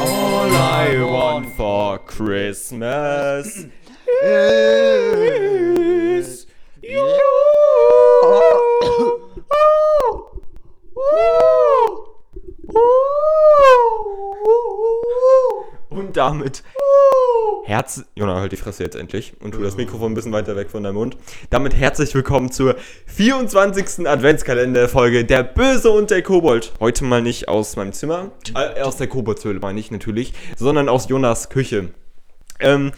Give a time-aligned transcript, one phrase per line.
[0.00, 3.66] All I want for Christmas
[4.22, 6.46] is
[6.82, 7.06] you.
[15.90, 16.62] Und damit
[17.66, 18.04] Herz.
[18.14, 20.84] Jona, halt die Fresse jetzt endlich und tu das Mikrofon ein bisschen weiter weg von
[20.84, 21.16] deinem Mund.
[21.50, 22.76] Damit herzlich willkommen zur
[23.06, 24.06] 24.
[24.06, 26.72] Adventskalenderfolge Der Böse und der Kobold.
[26.78, 31.08] Heute mal nicht aus meinem Zimmer, äh, aus der Koboldshöhle meine ich natürlich, sondern aus
[31.08, 31.88] Jonas Küche.
[32.60, 32.92] Ähm,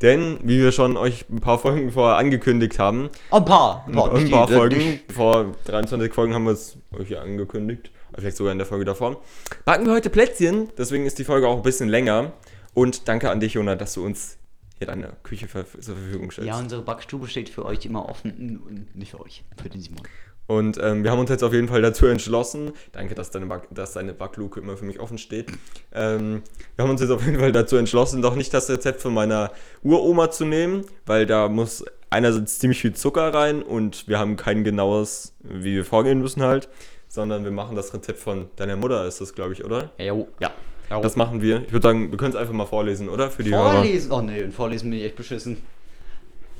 [0.00, 3.84] denn, wie wir schon euch ein paar Folgen vorher angekündigt haben, Ein paar.
[3.86, 8.58] ein, ein paar Folgen, vor 23 Folgen haben wir es euch angekündigt, vielleicht sogar in
[8.58, 9.20] der Folge davor,
[9.66, 12.32] backen wir heute Plätzchen, deswegen ist die Folge auch ein bisschen länger.
[12.74, 14.36] Und danke an dich, Jona, dass du uns
[14.78, 16.48] hier deine Küche zur Verfügung stellst.
[16.48, 20.02] Ja, unsere Backstube steht für euch immer offen und nicht für euch, für den Simon.
[20.46, 23.68] Und ähm, wir haben uns jetzt auf jeden Fall dazu entschlossen, danke, dass deine, Back
[23.70, 25.50] dass deine Backluke immer für mich offen steht.
[25.92, 26.42] Ähm,
[26.76, 29.52] wir haben uns jetzt auf jeden Fall dazu entschlossen, doch nicht das Rezept von meiner
[29.82, 34.64] Uroma zu nehmen, weil da muss einerseits ziemlich viel Zucker rein und wir haben kein
[34.64, 36.68] genaues, wie wir vorgehen müssen halt,
[37.08, 39.92] sondern wir machen das Rezept von deiner Mutter, ist das, glaube ich, oder?
[39.98, 40.28] Jo.
[40.40, 40.52] Ja.
[40.88, 41.62] Das machen wir.
[41.62, 43.30] Ich würde sagen, wir können es einfach mal vorlesen, oder?
[43.30, 43.72] Für die Hörer.
[43.72, 44.12] Vorlesen.
[44.12, 45.58] Oh nee, und vorlesen bin ich echt beschissen.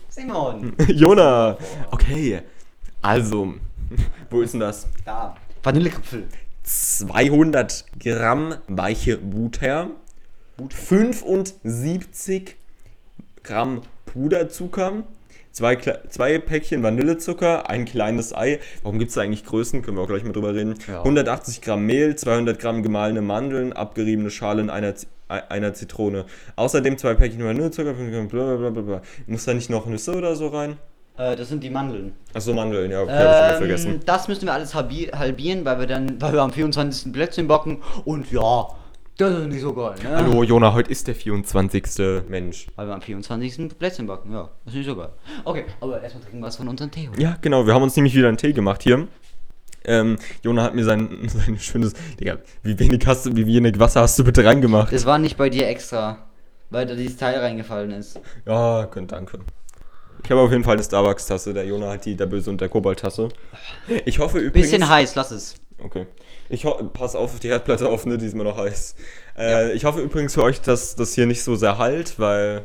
[0.08, 0.74] Simon.
[0.88, 1.56] Jona!
[1.90, 2.42] Okay.
[3.02, 3.54] Also,
[4.30, 4.86] wo ist denn das?
[5.04, 5.36] Da.
[5.62, 6.28] Vanillekapfel.
[6.62, 9.90] 200 Gramm weiche Butter,
[10.70, 12.56] 75
[13.42, 15.04] Gramm Puderzucker,
[15.54, 15.76] zwei,
[16.10, 18.58] zwei Päckchen Vanillezucker, ein kleines Ei.
[18.82, 19.80] Warum gibt es da eigentlich Größen?
[19.82, 20.74] Können wir auch gleich mal drüber reden.
[20.86, 20.98] Ja.
[20.98, 26.26] 180 Gramm Mehl, 200 Gramm gemahlene Mandeln, abgeriebene Schalen einer, Z- ei- einer Zitrone.
[26.56, 29.00] Außerdem zwei Päckchen Vanillezucker, blablabla.
[29.26, 30.76] Muss da nicht noch Nüsse oder so rein?
[31.16, 32.12] Äh, das sind die Mandeln.
[32.34, 34.00] Achso, Mandeln, ja, okay, hab ich schon Ähm, vergessen.
[34.04, 37.12] das müssen wir alles halbi- halbieren, weil wir dann, weil wir am 24.
[37.12, 38.66] Plätzchen backen und ja,
[39.16, 40.16] das ist nicht so geil, ne?
[40.16, 41.84] Hallo, Jona, heute ist der 24.
[42.28, 42.66] Mensch.
[42.76, 43.78] Weil wir am 24.
[43.78, 45.10] Plätzchen backen, ja, das ist nicht so geil.
[45.44, 47.08] Okay, aber erstmal trinken wir was von unserem Tee.
[47.08, 47.20] oder?
[47.20, 49.06] Ja, genau, wir haben uns nämlich wieder einen Tee gemacht hier.
[49.84, 51.92] Ähm, Jona hat mir sein, sein schönes.
[52.18, 54.92] Digga, wie wenig hast du, wie wenig Wasser hast du bitte reingemacht?
[54.92, 56.18] Das war nicht bei dir extra,
[56.70, 58.18] weil da dieses Teil reingefallen ist.
[58.46, 59.38] Ja, könnt, danke.
[60.24, 62.70] Ich habe auf jeden Fall eine Starbucks-Tasse, der Jona hat die, der Böse und der
[62.70, 63.28] Kobold-Tasse.
[64.06, 64.70] Ich hoffe übrigens.
[64.70, 65.56] Bisschen heiß, lass es.
[65.78, 66.06] Okay.
[66.48, 68.94] Ich pass auf die Herdplatte auf, ne, die ist mir noch heiß.
[69.38, 72.64] Äh, Ich hoffe übrigens für euch, dass das hier nicht so sehr halt, weil.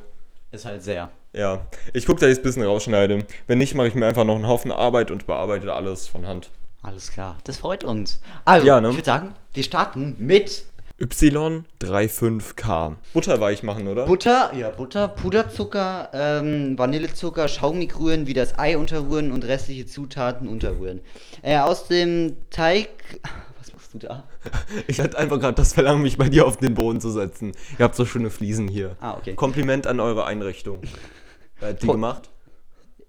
[0.51, 1.09] Ist halt sehr.
[1.31, 1.61] Ja,
[1.93, 3.23] ich gucke, dass ich es ein bisschen rausschneide.
[3.47, 6.49] Wenn nicht, mache ich mir einfach noch einen Haufen Arbeit und bearbeite alles von Hand.
[6.81, 8.19] Alles klar, das freut uns.
[8.45, 8.89] Also, Ja, ne?
[8.89, 10.65] ich würde sagen, wir starten mit
[10.99, 12.95] Y35K.
[13.13, 14.05] Butterweich machen, oder?
[14.05, 20.47] Butter, ja, Butter, Puderzucker, ähm, Vanillezucker, schaumig rühren, wie das Ei unterrühren und restliche Zutaten
[20.47, 21.01] unterrühren.
[21.41, 22.89] Äh, aus dem Teig.
[23.91, 24.23] Machst du da?
[24.87, 27.53] Ich hatte einfach gerade das Verlangen, mich bei dir auf den Boden zu setzen.
[27.77, 28.95] Ihr habt so schöne Fliesen hier.
[28.99, 29.33] Ah, okay.
[29.33, 30.81] Kompliment an eure Einrichtung.
[31.59, 32.29] Wer hat die Po- gemacht?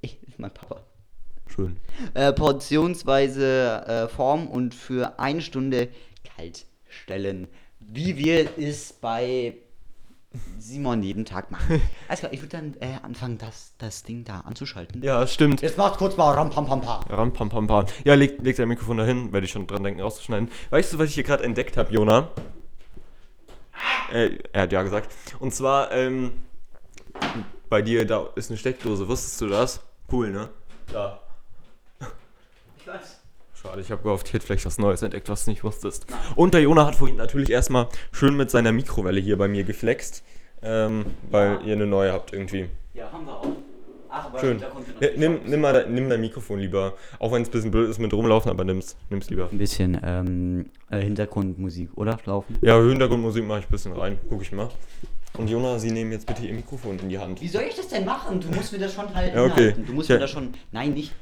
[0.00, 0.80] Ich, mein Papa.
[1.54, 1.76] Schön.
[2.14, 5.88] Äh, portionsweise äh, Form und für eine Stunde
[6.36, 7.48] kalt stellen.
[7.80, 9.54] Wie wir es bei
[10.58, 11.82] Simon jeden Tag machen.
[12.08, 15.02] Alles klar, ich würde dann äh, anfangen, das, das Ding da anzuschalten.
[15.02, 15.60] Ja, stimmt.
[15.62, 17.02] Jetzt macht kurz mal ram pam pam pam.
[17.08, 17.86] Ram, pam, pam, pam.
[18.04, 20.50] Ja, leg, leg dein Mikrofon dahin, werde ich schon dran denken, rauszuschneiden.
[20.70, 22.28] Weißt du, was ich hier gerade entdeckt habe, Jona?
[24.12, 25.12] Äh, er hat ja gesagt.
[25.40, 26.32] Und zwar, ähm,
[27.68, 29.08] bei dir, da ist eine Steckdose.
[29.08, 29.80] Wusstest du das?
[30.10, 30.48] Cool, ne?
[30.92, 31.20] Da.
[32.78, 33.19] Ich weiß.
[33.60, 36.06] Schade, ich habe gehofft, ich hätte vielleicht was Neues entdeckt, was du nicht wusstest.
[36.34, 40.22] Und der Jona hat vorhin natürlich erstmal schön mit seiner Mikrowelle hier bei mir geflext,
[40.62, 42.66] ähm, weil ihr eine neue habt irgendwie.
[42.94, 43.48] Ja, haben wir auch.
[44.12, 44.58] Ach, aber Schön.
[44.58, 46.94] da kommt ja noch Ja, nimm, nimm, mal dein, nimm dein Mikrofon lieber.
[47.20, 49.48] Auch wenn es ein bisschen blöd ist mit rumlaufen, aber nimm's, nimm's lieber.
[49.52, 52.18] ein bisschen ähm, äh, Hintergrundmusik, oder?
[52.24, 52.58] Laufen.
[52.60, 54.18] Ja, Hintergrundmusik mache ich ein bisschen rein.
[54.28, 54.68] Guck ich mal.
[55.38, 57.40] Und Jona, Sie nehmen jetzt bitte Ihr Mikrofon in die Hand.
[57.40, 58.40] Wie soll ich das denn machen?
[58.40, 59.36] Du musst mir das schon halten.
[59.36, 59.66] Ja, okay.
[59.66, 59.86] halten.
[59.86, 60.16] Du musst Ja.
[60.16, 60.54] mir das schon.
[60.72, 61.12] Nein, nicht.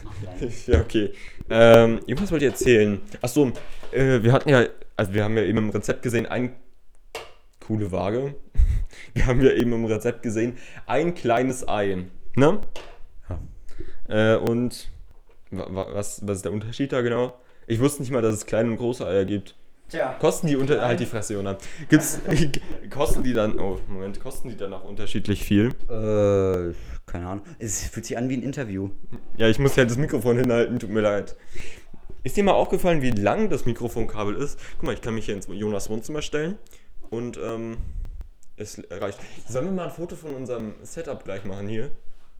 [0.66, 1.12] Ja, okay.
[1.50, 3.00] Ähm, irgendwas wollte ich erzählen.
[3.20, 3.52] Achso,
[3.92, 4.64] äh, wir hatten ja,
[4.96, 6.54] also wir haben ja eben im Rezept gesehen, ein
[7.60, 8.34] coole Waage.
[9.14, 10.56] Wir haben ja eben im Rezept gesehen,
[10.86, 12.04] ein kleines Ei.
[12.34, 12.60] Ne?
[14.08, 14.34] Ja.
[14.34, 14.88] Äh, und
[15.50, 17.34] wa- wa- was, was ist der Unterschied da genau?
[17.66, 19.54] Ich wusste nicht mal, dass es kleine und große Eier gibt.
[19.92, 20.16] Tja.
[20.18, 20.80] Kosten die unter.
[20.80, 21.58] Halt die Fresse, Jona.
[21.90, 22.18] Gibt's.
[22.90, 23.58] kosten die dann.
[23.58, 25.66] Oh, Moment, kosten die dann auch unterschiedlich viel?
[25.84, 26.72] Äh,
[27.04, 27.42] keine Ahnung.
[27.58, 28.88] Es fühlt sich an wie ein Interview.
[29.36, 31.36] Ja, ich muss ja das Mikrofon hinhalten, tut mir leid.
[32.22, 34.58] Ist dir mal aufgefallen, wie lang das Mikrofonkabel ist?
[34.78, 36.56] Guck mal, ich kann mich hier ins Jonas Wohnzimmer stellen
[37.10, 37.76] und ähm,
[38.56, 39.18] es reicht.
[39.46, 41.90] Sollen wir mal ein Foto von unserem Setup gleich machen hier?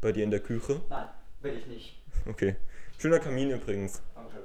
[0.00, 0.80] Bei dir in der Küche?
[0.88, 1.04] Nein,
[1.42, 2.02] will ich nicht.
[2.26, 2.56] Okay.
[2.96, 4.00] Schöner Kamin übrigens.
[4.14, 4.36] Danke.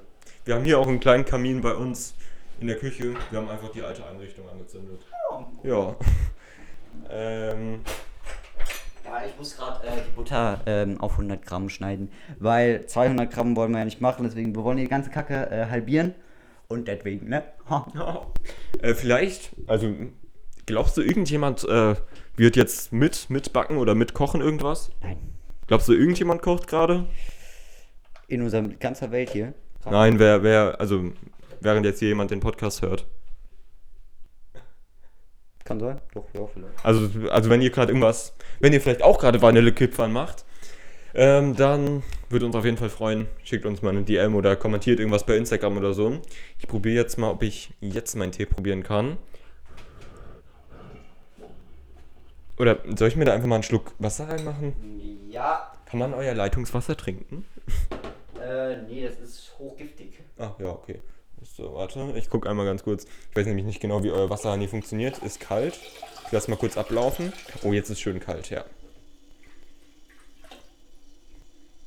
[0.43, 2.13] Wir haben hier auch einen kleinen Kamin bei uns
[2.59, 3.13] in der Küche.
[3.29, 5.01] Wir haben einfach die alte Einrichtung angezündet.
[5.63, 5.95] Ja.
[7.09, 7.81] ähm,
[9.05, 13.55] Ja, ich muss gerade äh, die Butter ähm, auf 100 Gramm schneiden, weil 200 Gramm
[13.55, 16.13] wollen wir ja nicht machen, deswegen wir wollen die ganze Kacke äh, halbieren
[16.67, 17.43] und deswegen, ne?
[17.69, 18.27] Ha.
[18.81, 19.93] äh, vielleicht, also
[20.65, 21.95] glaubst du, irgendjemand äh,
[22.35, 24.91] wird jetzt mit mitbacken oder mitkochen irgendwas?
[25.01, 25.17] Nein.
[25.67, 27.05] Glaubst du, irgendjemand kocht gerade?
[28.27, 29.53] In unserer ganzer Welt hier.
[29.89, 31.11] Nein, wer, wer, also
[31.61, 33.05] während jetzt hier jemand den Podcast hört.
[35.63, 35.99] Kann sein?
[36.13, 36.85] Doch, ja, vielleicht.
[36.85, 40.45] Also, also wenn ihr gerade irgendwas, wenn ihr vielleicht auch gerade Vanillekipferl macht,
[41.13, 43.27] ähm, dann würde uns auf jeden Fall freuen.
[43.43, 46.21] Schickt uns mal eine DM oder kommentiert irgendwas bei Instagram oder so.
[46.59, 49.17] Ich probiere jetzt mal, ob ich jetzt meinen Tee probieren kann.
[52.57, 54.73] Oder soll ich mir da einfach mal einen Schluck Wasser reinmachen?
[55.29, 57.45] Ja, Kann man euer Leitungswasser trinken?
[58.41, 60.19] äh, nee, das ist hochgiftig.
[60.37, 61.01] Ah, ja, okay.
[61.55, 63.05] So, warte, ich gucke einmal ganz kurz.
[63.31, 65.17] Ich weiß nämlich nicht genau, wie euer Wasserhahn hier funktioniert.
[65.19, 65.79] Ist kalt.
[66.25, 67.33] Ich lasse mal kurz ablaufen.
[67.63, 68.63] Oh, jetzt ist schön kalt, ja.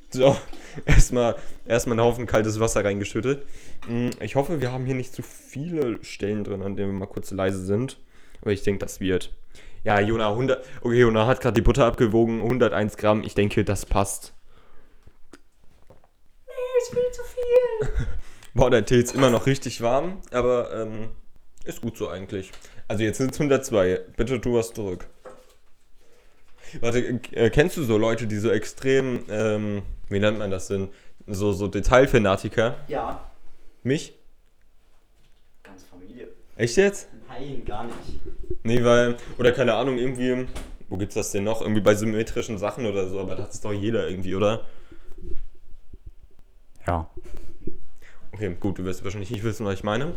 [0.09, 0.35] So,
[0.85, 1.35] erstmal
[1.65, 3.45] erstmal einen Haufen kaltes Wasser reingeschüttet.
[3.87, 7.05] Mm, Ich hoffe, wir haben hier nicht zu viele Stellen drin, an denen wir mal
[7.05, 7.97] kurz leise sind.
[8.41, 9.31] Aber ich denke, das wird.
[9.83, 10.65] Ja, Jona, 100.
[10.81, 12.41] Okay, Jona hat gerade die Butter abgewogen.
[12.41, 13.23] 101 Gramm.
[13.23, 14.33] Ich denke, das passt.
[16.81, 18.07] ist viel zu viel.
[18.53, 21.09] Boah, der Tee ist immer noch richtig warm, aber ähm,
[21.63, 22.51] ist gut so eigentlich.
[22.87, 24.01] Also jetzt sind es 102.
[24.17, 25.07] Bitte tu was zurück.
[26.81, 30.89] Warte, äh, kennst du so Leute, die so extrem, ähm, wie nennt man das denn?
[31.27, 32.75] So, so Detailfanatiker?
[32.87, 33.29] Ja,
[33.83, 34.17] Mich?
[35.63, 36.29] ganz Familie.
[36.55, 37.07] Echt jetzt?
[37.29, 38.19] Nein, gar nicht.
[38.63, 40.47] Nee, weil, oder keine Ahnung, irgendwie,
[40.89, 41.61] wo gibt's das denn noch?
[41.61, 44.65] Irgendwie bei symmetrischen Sachen oder so, aber das ist doch jeder irgendwie, oder?
[46.85, 47.09] Ja.
[48.41, 50.13] Okay, gut, du wirst wahrscheinlich nicht wissen, was ich meine,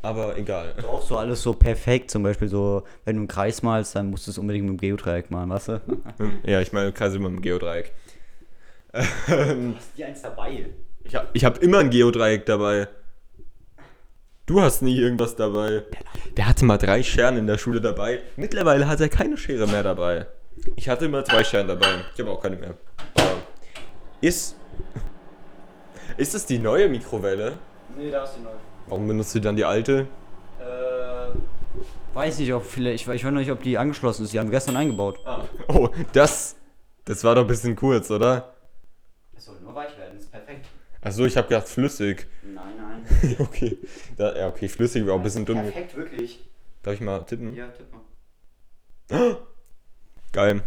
[0.00, 0.74] aber egal.
[0.88, 4.26] Auch so alles so perfekt, zum Beispiel so, wenn du einen Kreis malst, dann musst
[4.26, 5.80] du es unbedingt mit dem Geodreieck malen, weißt du?
[6.46, 7.92] Ja, ich meine Kreise mit dem Geodreieck.
[8.94, 10.70] Ähm, Hast die eins dabei?
[11.04, 12.88] Ich habe ich hab immer ein Geodreieck dabei.
[14.46, 15.82] Du hast nie irgendwas dabei.
[16.38, 18.20] Der hatte mal drei Scheren in der Schule dabei.
[18.36, 20.26] Mittlerweile hat er keine Schere mehr dabei.
[20.76, 21.96] Ich hatte immer zwei Scheren dabei.
[22.14, 22.78] Ich habe auch keine mehr.
[23.14, 23.42] Aber
[24.22, 24.56] ist.
[26.18, 27.58] Ist es die neue Mikrowelle?
[27.96, 28.56] Nee, da ist die neue.
[28.88, 30.08] Warum benutzt du dann die alte?
[30.58, 34.32] Äh, weiß nicht, ob viele, ich, ich weiß noch nicht, ob die angeschlossen ist.
[34.32, 35.20] Die haben wir gestern eingebaut.
[35.68, 36.56] Oh, das.
[37.04, 38.52] Das war doch ein bisschen kurz, oder?
[39.36, 40.66] Es soll nur weich werden, ist perfekt.
[41.00, 42.26] Achso, ich habe gedacht flüssig.
[42.42, 43.36] Nein, nein.
[43.38, 43.78] okay.
[44.16, 45.62] Da, ja, okay, flüssig war auch ein bisschen dumm.
[45.62, 46.48] Perfekt, wirklich.
[46.82, 47.54] Darf ich mal tippen?
[47.54, 49.36] Ja, tipp mal.
[50.32, 50.62] Geil.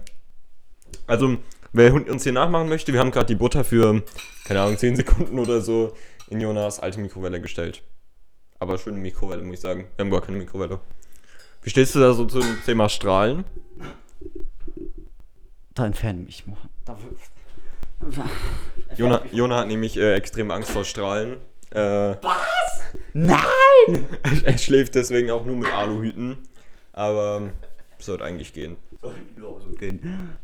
[1.07, 1.37] Also,
[1.73, 4.03] wer uns hier nachmachen möchte, wir haben gerade die Butter für,
[4.45, 5.93] keine Ahnung, 10 Sekunden oder so
[6.29, 7.83] in Jonas alte Mikrowelle gestellt.
[8.59, 9.87] Aber schöne Mikrowelle, muss ich sagen.
[9.95, 10.79] Wir haben gar keine Mikrowelle.
[11.63, 13.43] Wie stehst du da so zum Thema Strahlen?
[15.73, 16.43] Da entferne mich
[18.97, 21.37] Jona, Jona hat nämlich äh, extrem Angst vor Strahlen.
[21.71, 22.15] Äh,
[23.13, 24.07] Nein!
[24.43, 26.37] er schläft deswegen auch nur mit Aluhüten.
[26.93, 27.51] Aber
[27.99, 28.77] sollte eigentlich gehen.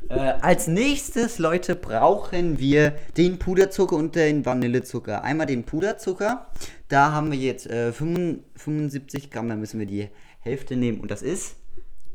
[0.09, 5.23] Äh, als nächstes, Leute, brauchen wir den Puderzucker und den Vanillezucker.
[5.23, 6.47] Einmal den Puderzucker.
[6.87, 9.49] Da haben wir jetzt äh, 75 Gramm.
[9.49, 10.09] Da müssen wir die
[10.39, 10.99] Hälfte nehmen.
[11.01, 11.55] Und das ist.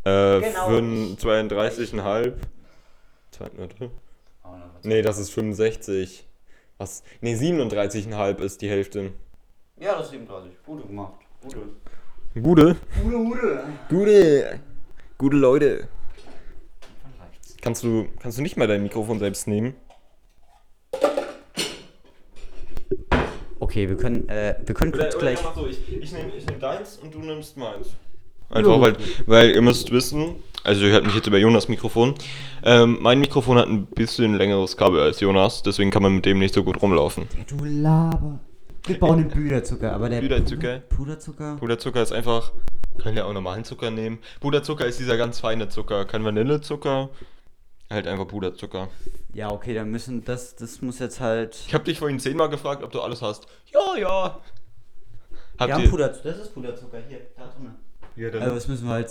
[0.05, 0.69] Äh, Genau.
[0.69, 0.81] für
[1.17, 2.33] 32,5.
[3.31, 3.91] Zwei- warte.
[4.83, 6.27] Nee, das ist 65.
[6.79, 7.05] Was?
[7.21, 9.13] Nee, 37,5 ist die Hälfte.
[9.79, 10.51] Ja, das ist 37.
[10.67, 11.15] Gute gemacht.
[11.41, 11.59] Gute.
[12.43, 12.77] Gute?
[13.03, 13.65] Gute, gute.
[13.89, 14.61] Gute.
[15.19, 15.89] Gute Leute.
[17.63, 19.75] Kannst du, kannst du nicht mal dein Mikrofon selbst nehmen?
[23.61, 25.39] Okay, wir können, äh, wir können kurz gleich.
[25.55, 27.91] so, ich, ich nehme ich nehm deins und du nimmst meins.
[28.51, 32.17] Einfach, weil, weil ihr müsst wissen, also ihr hört mich jetzt über Jonas Mikrofon.
[32.65, 36.41] Ähm, mein Mikrofon hat ein bisschen längeres Kabel als Jonas, deswegen kann man mit dem
[36.41, 37.29] nicht so gut rumlaufen.
[37.47, 38.41] Du Laber.
[38.87, 40.79] Wir bauen den Puderzucker, aber der Puderzucker?
[40.89, 41.57] Puderzucker?
[41.61, 42.51] Puderzucker ist einfach,
[42.99, 44.19] können ja auch normalen Zucker nehmen.
[44.41, 47.09] Puderzucker ist dieser ganz feine Zucker, kein Vanillezucker,
[47.93, 48.89] halt einfach Puderzucker.
[49.35, 51.55] Ja, okay, dann müssen das, das muss jetzt halt.
[51.67, 53.47] Ich habe dich vorhin zehnmal gefragt, ob du alles hast.
[53.73, 54.41] Ja, ja.
[55.59, 55.91] Habt haben ihr?
[55.91, 56.31] Puderzucker.
[56.31, 57.75] Das ist Puderzucker hier, da drin.
[58.17, 59.11] Ja, dann, Also das müssen wir halt.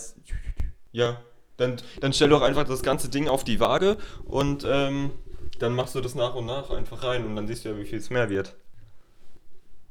[0.92, 1.22] ja.
[1.58, 5.12] Dann, dann stell doch einfach das ganze Ding auf die Waage und ähm,
[5.60, 7.86] dann machst du das nach und nach einfach rein und dann siehst du ja, wie
[7.86, 8.56] viel es mehr wird.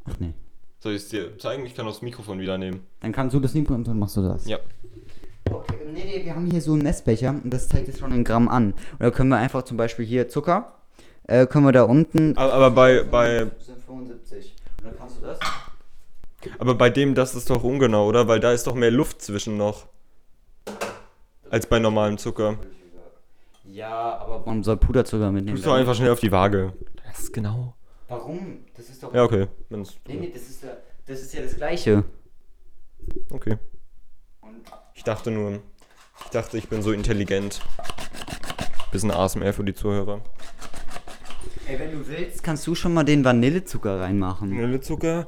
[0.04, 0.32] Ach nee.
[0.80, 1.64] Soll ich es dir zeigen?
[1.66, 2.87] Ich kann das Mikrofon wieder nehmen.
[3.00, 4.47] Dann kannst du das nehmen und dann machst du das.
[4.49, 4.59] Ja.
[5.50, 8.25] Okay, nee, nee, wir haben hier so einen Messbecher und das zeigt jetzt schon in
[8.25, 8.73] Gramm an.
[8.73, 10.73] Und da können wir einfach zum Beispiel hier Zucker,
[11.25, 12.37] äh, können wir da unten.
[12.37, 14.57] Aber, aber bei, bei, Das sind 75.
[14.78, 15.38] Und dann kannst du das.
[16.59, 18.28] Aber bei dem, das ist doch ungenau, oder?
[18.28, 19.87] Weil da ist doch mehr Luft zwischen noch.
[21.50, 22.59] Als bei normalem Zucker.
[23.64, 25.61] Ja, aber man soll Puderzucker mitnehmen.
[25.61, 26.73] Du einfach schnell auf die Waage.
[27.07, 27.75] Das ist genau.
[28.09, 28.64] Warum?
[28.76, 29.14] Das ist doch.
[29.14, 29.47] Ja, okay.
[29.69, 30.71] Wenn's, Nee, nee, das ist ja
[31.07, 32.04] das, ist ja das Gleiche.
[33.30, 33.57] okay.
[35.00, 35.61] Ich dachte nur,
[36.26, 37.62] ich dachte, ich bin so intelligent.
[38.92, 40.21] Bisschen ASMR für die Zuhörer.
[41.66, 44.50] ey, wenn du willst, kannst du schon mal den Vanillezucker reinmachen.
[44.50, 45.25] Vanillezucker.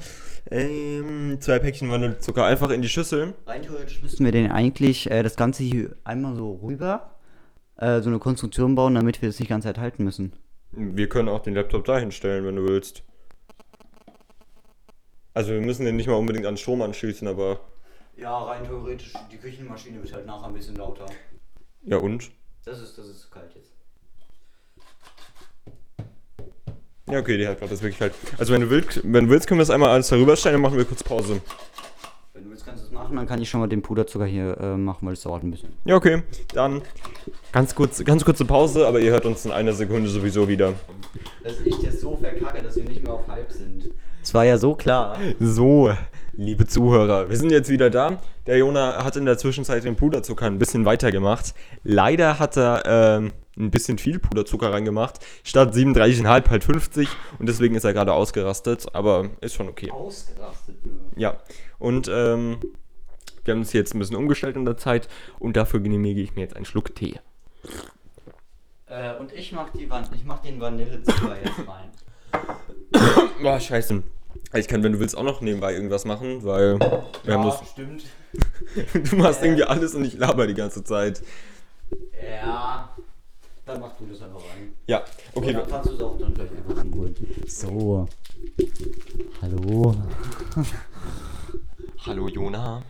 [0.50, 3.32] Ähm, zwei Päckchen Vanillezucker einfach in die Schüssel.
[3.46, 7.18] Rein theoretisch müssten wir den eigentlich äh, das Ganze hier einmal so rüber,
[7.76, 10.34] äh, so eine Konstruktion bauen, damit wir das nicht die ganze Zeit halten müssen.
[10.72, 13.04] Wir können auch den Laptop dahin stellen, wenn du willst.
[15.32, 17.58] Also wir müssen den nicht mal unbedingt an Strom anschließen, aber.
[18.16, 21.06] Ja, rein theoretisch, die Küchenmaschine wird halt nachher ein bisschen lauter.
[21.84, 22.30] Ja und?
[22.64, 23.72] Das ist, das ist kalt jetzt.
[27.10, 28.14] Ja, okay, die hat gerade das wirklich halt.
[28.38, 30.62] Also wenn du willst, wenn du willst, können wir das einmal alles darüber stellen, dann
[30.62, 31.40] machen wir kurz Pause.
[32.32, 34.56] Wenn du willst, kannst du es machen, dann kann ich schon mal den Puderzucker hier
[34.58, 35.70] äh, machen, weil es dauert ein bisschen.
[35.84, 36.22] Ja, okay.
[36.54, 36.82] Dann
[37.50, 40.74] ganz kurz, ganz kurze Pause, aber ihr hört uns in einer Sekunde sowieso wieder.
[41.42, 43.90] Dass ich das so verkacke, dass wir nicht mehr auf halb sind.
[44.22, 45.18] Es war ja so klar.
[45.40, 45.92] So,
[46.34, 48.18] liebe Zuhörer, wir sind jetzt wieder da.
[48.46, 51.54] Der Jona hat in der Zwischenzeit den Puderzucker ein bisschen weitergemacht.
[51.84, 55.20] Leider hat er ähm, ein bisschen viel Puderzucker reingemacht.
[55.44, 57.08] Statt 37,5 halt 50
[57.38, 59.90] und deswegen ist er gerade ausgerastet, aber ist schon okay.
[59.90, 60.76] Ausgerastet.
[61.16, 61.36] Ja,
[61.78, 62.58] und ähm,
[63.44, 65.08] wir haben uns jetzt ein bisschen umgestellt in der Zeit
[65.38, 67.20] und dafür genehmige ich mir jetzt einen Schluck Tee.
[68.86, 71.90] Äh, und ich mach, die Van ich mach den Vanillezucker jetzt rein.
[73.42, 74.02] Boah, scheiße.
[74.54, 78.04] Ich kann, wenn du willst, auch noch nebenbei irgendwas machen, weil wir haben das, stimmt.
[79.10, 81.22] du machst irgendwie alles und ich laber die ganze Zeit.
[82.22, 82.94] Ja.
[83.64, 84.74] Dann machst du das einfach rein.
[84.86, 85.02] Ja,
[85.34, 85.52] okay.
[85.52, 87.14] Dann kannst du es auch dann gleich einfach holen.
[87.46, 88.08] So.
[89.40, 89.94] Hallo.
[92.06, 92.82] Hallo Jona.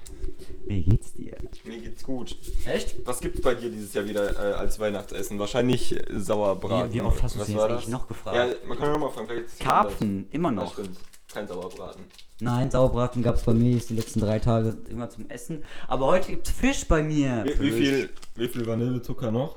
[0.64, 1.37] Wie geht's dir?
[1.64, 2.35] Mir geht's gut.
[2.64, 3.06] Echt?
[3.06, 5.38] Was gibt's bei dir dieses Jahr wieder äh, als Weihnachtsessen?
[5.38, 6.90] Wahrscheinlich äh, Sauerbraten.
[6.92, 7.49] Wie- wie oft hast du das?
[7.50, 8.37] eigentlich noch gefragt?
[8.37, 9.28] Ja, man kann ja mal fragen.
[9.59, 10.73] Karpfen, immer noch.
[10.73, 10.99] Stimmt.
[11.33, 12.05] Kein Sauerbraten.
[12.41, 15.65] Nein, Sauerbraten gab es bei mir jetzt die letzten drei Tage immer zum Essen.
[15.89, 17.45] Aber heute gibt's Fisch bei mir.
[17.45, 19.57] Wie, wie, viel, wie viel Vanillezucker noch?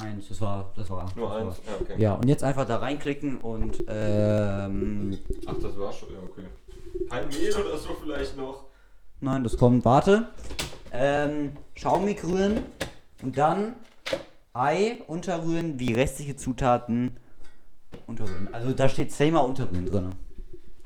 [0.00, 1.10] Eins, das war, das war.
[1.14, 1.46] Nur das eins?
[1.46, 1.54] War.
[1.66, 2.02] Ja, okay.
[2.02, 6.10] Ja, und jetzt einfach da reinklicken und ähm, Ach, das war schon.
[6.12, 6.44] Ja, okay.
[7.08, 8.64] Kein Mehl oder so vielleicht noch?
[9.20, 9.84] Nein, das kommt.
[9.84, 10.28] Warte.
[10.92, 12.60] Ähm, Schaumig rühren
[13.22, 13.76] und dann
[14.52, 17.16] Ei unterrühren, wie restliche Zutaten
[18.06, 18.48] unterrühren.
[18.52, 20.14] Also da steht zehnmal unterrühren drin.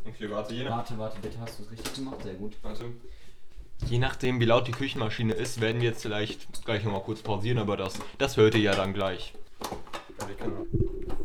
[0.08, 2.22] Okay, warte, je, nach, Warte, warte, bitte hast du es richtig gemacht?
[2.22, 2.56] Sehr gut.
[2.62, 2.84] warte.
[3.86, 7.58] je nachdem, wie laut die Küchenmaschine ist, werden wir jetzt vielleicht gleich nochmal kurz pausieren,
[7.58, 9.34] aber das, das hört ihr ja dann gleich.
[10.18, 10.52] Warte, ich kann,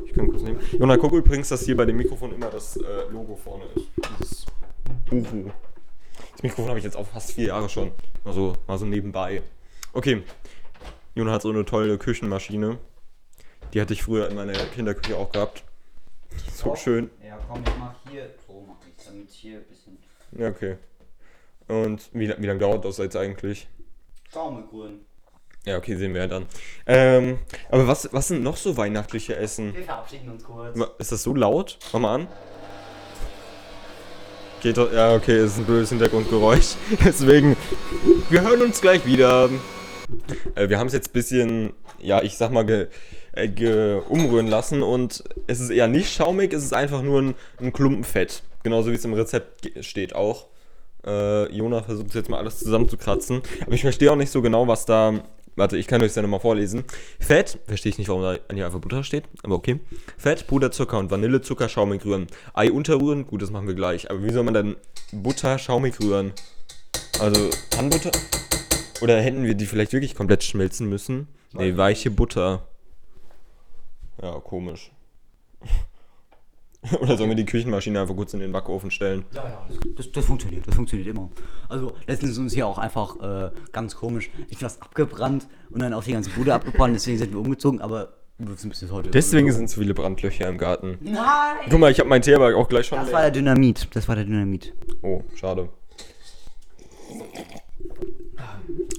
[0.05, 0.59] ich kann kurz nehmen.
[0.71, 3.87] Jona, guck übrigens, dass hier bei dem Mikrofon immer das äh, Logo vorne ist.
[4.19, 4.45] Dieses
[5.11, 5.51] Uhu.
[6.33, 7.91] Das Mikrofon habe ich jetzt auch fast vier Jahre schon.
[8.23, 9.41] Mal so, mal so nebenbei.
[9.93, 10.23] Okay.
[11.15, 12.79] Jona hat so eine tolle Küchenmaschine.
[13.73, 15.63] Die hatte ich früher in meiner Kinderküche auch gehabt.
[16.53, 17.09] So schön.
[17.25, 18.29] Ja, komm, ich mach hier.
[18.47, 19.97] So mach ich damit hier ein bisschen
[20.37, 20.77] Ja, okay.
[21.67, 23.67] Und wie, wie lange dauert das jetzt eigentlich?
[24.31, 25.05] Schaumig rühren.
[25.65, 26.45] Ja, okay, sehen wir ja dann.
[26.85, 29.73] Ähm, aber was, was sind noch so weihnachtliche Essen?
[29.73, 30.77] Wir verabschieden uns kurz.
[30.97, 31.77] Ist das so laut?
[31.93, 32.27] Mach mal an.
[34.61, 34.91] Geht doch.
[34.91, 36.75] Ja, okay, es ist ein blödes Hintergrundgeräusch.
[37.03, 37.55] Deswegen,
[38.29, 39.49] wir hören uns gleich wieder.
[40.55, 42.87] Äh, wir haben es jetzt ein bisschen, ja, ich sag mal, ge,
[43.35, 47.73] äh, umrühren lassen und es ist eher nicht schaumig, es ist einfach nur ein, ein
[47.73, 48.43] Klumpen Fett.
[48.63, 50.47] Genauso wie es im Rezept steht auch.
[51.05, 53.41] Äh, Jona versucht jetzt mal alles zusammenzukratzen.
[53.61, 55.23] Aber ich verstehe auch nicht so genau, was da.
[55.55, 56.83] Warte, ich kann euch das ja nochmal vorlesen.
[57.19, 59.79] Fett, verstehe ich nicht, warum da hier einfach Butter steht, aber okay.
[60.17, 62.25] Fett, Puderzucker und Vanillezucker schaumig rühren.
[62.55, 64.09] Ei unterrühren, gut, das machen wir gleich.
[64.09, 64.77] Aber wie soll man dann
[65.11, 66.31] Butter schaumig rühren?
[67.19, 68.09] Also, kann Butter.
[69.01, 71.27] Oder hätten wir die vielleicht wirklich komplett schmelzen müssen?
[71.51, 72.67] Nee, weiche Butter.
[74.23, 74.89] Ja, komisch.
[77.01, 79.25] Oder sollen wir die Küchenmaschine einfach kurz in den Backofen stellen?
[79.33, 81.29] Ja, ja, das, das, das funktioniert, das funktioniert immer.
[81.67, 85.93] Also letztens ist uns hier auch einfach äh, ganz komisch, ich was abgebrannt und dann
[85.93, 89.09] auch die ganze Bude abgebrannt, deswegen sind wir umgezogen, aber wir sind bis heute.
[89.11, 90.97] Deswegen sind so viele Brandlöcher im Garten.
[91.01, 91.67] Nein!
[91.69, 93.15] Guck mal, ich habe mein Tee aber auch gleich schon Das leer.
[93.15, 94.73] war der Dynamit, das war der Dynamit.
[95.01, 95.67] Oh, schade.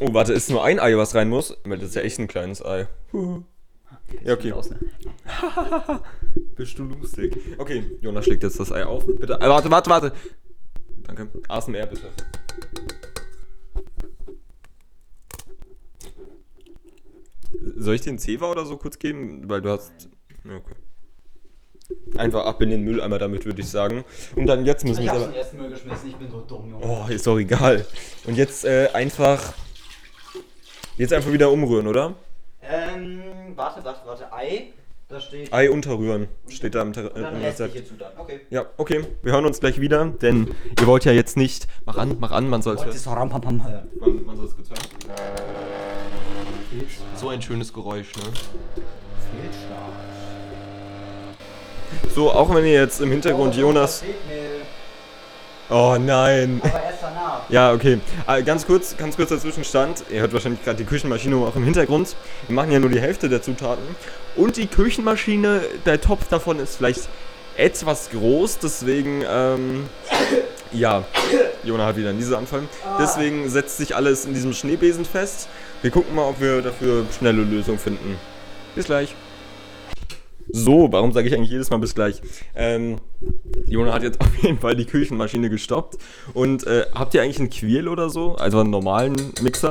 [0.01, 1.57] Oh, warte, ist nur ein Ei, was rein muss?
[1.65, 2.87] Weil das ist ja echt ein kleines Ei.
[4.25, 4.53] Ja, okay.
[4.53, 4.79] Aus, ne?
[6.57, 7.37] Bist du lustig?
[7.59, 9.05] Okay, Jonas schlägt jetzt das Ei auf.
[9.07, 9.35] Bitte.
[9.35, 10.13] Äh, warte, warte, warte.
[11.05, 11.29] Danke.
[11.49, 12.09] ASMR bitte.
[17.77, 19.49] Soll ich den Zewa oder so kurz geben?
[19.49, 19.93] Weil du hast.
[20.45, 20.75] Ja, okay.
[22.19, 24.05] einfach ab in den Mülleimer damit, würde ich sagen.
[24.37, 25.33] Und dann jetzt müssen Ich wir hab's aber.
[25.33, 26.85] den ersten Müll geschmissen, ich bin so dumm, Junge.
[26.85, 27.87] Oh, ist doch egal.
[28.27, 29.55] Und jetzt äh, einfach.
[30.97, 32.15] Jetzt einfach wieder umrühren, oder?
[32.69, 33.23] Ähm,
[33.55, 34.33] warte, warte, warte.
[34.33, 34.73] Ei,
[35.09, 35.53] da steht.
[35.53, 36.29] Ei unterrühren.
[36.49, 37.77] Steht da im, Ter im Rezept.
[38.17, 38.41] Okay.
[38.51, 39.05] Ja, okay.
[39.23, 41.67] Wir hören uns gleich wieder, denn ihr wollt ja jetzt nicht.
[41.85, 44.79] Mach an, mach an, man soll es man, man soll es hören.
[47.17, 48.23] So ein schönes Geräusch, ne?
[48.23, 49.93] Fehlstart.
[52.15, 54.03] So, auch wenn ihr jetzt im Hintergrund Jonas.
[55.71, 56.61] Oh nein.
[56.63, 57.49] Aber erst danach.
[57.49, 57.99] Ja, okay.
[58.27, 60.05] Äh, ganz kurz, ganz kurzer Zwischenstand.
[60.11, 62.15] Ihr hört wahrscheinlich gerade die Küchenmaschine auch im Hintergrund.
[62.47, 63.85] Wir machen ja nur die Hälfte der Zutaten.
[64.37, 67.09] Und die Küchenmaschine, der Topf davon ist vielleicht
[67.57, 69.87] etwas groß, deswegen, ähm,
[70.73, 71.05] ja,
[71.63, 72.63] Jona hat wieder einen Nieseanfall.
[72.99, 75.49] Deswegen setzt sich alles in diesem Schneebesen fest.
[75.81, 78.19] Wir gucken mal, ob wir dafür schnelle Lösungen finden.
[78.75, 79.15] Bis gleich.
[80.51, 82.21] So, warum sage ich eigentlich jedes Mal bis gleich?
[82.55, 82.99] Ähm,
[83.67, 85.97] Jona hat jetzt auf jeden Fall die Küchenmaschine gestoppt.
[86.35, 88.35] Und äh, habt ihr eigentlich einen Quirl oder so?
[88.37, 89.71] Also einen normalen Mixer?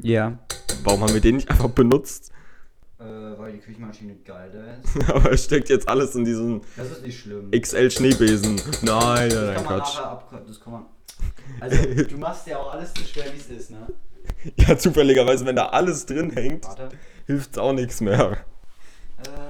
[0.00, 0.38] Ja.
[0.84, 2.30] Warum haben wir den nicht einfach benutzt?
[3.00, 3.04] Äh,
[3.38, 4.50] weil die Küchenmaschine geil
[4.84, 5.10] ist.
[5.14, 7.50] Aber es steckt jetzt alles in diesen Das ist nicht schlimm.
[7.50, 8.56] XL Schneebesen.
[8.82, 9.94] Nein, nein, das nein, kann man Quatsch.
[9.94, 10.46] nachher abkürzen.
[10.48, 10.86] Das kann man.
[11.60, 13.86] Also, du machst ja auch alles so schwer, wie es ist, ne?
[14.56, 16.90] Ja, zufälligerweise, wenn da alles drin hängt, Warte.
[17.26, 18.38] hilft es auch nichts mehr.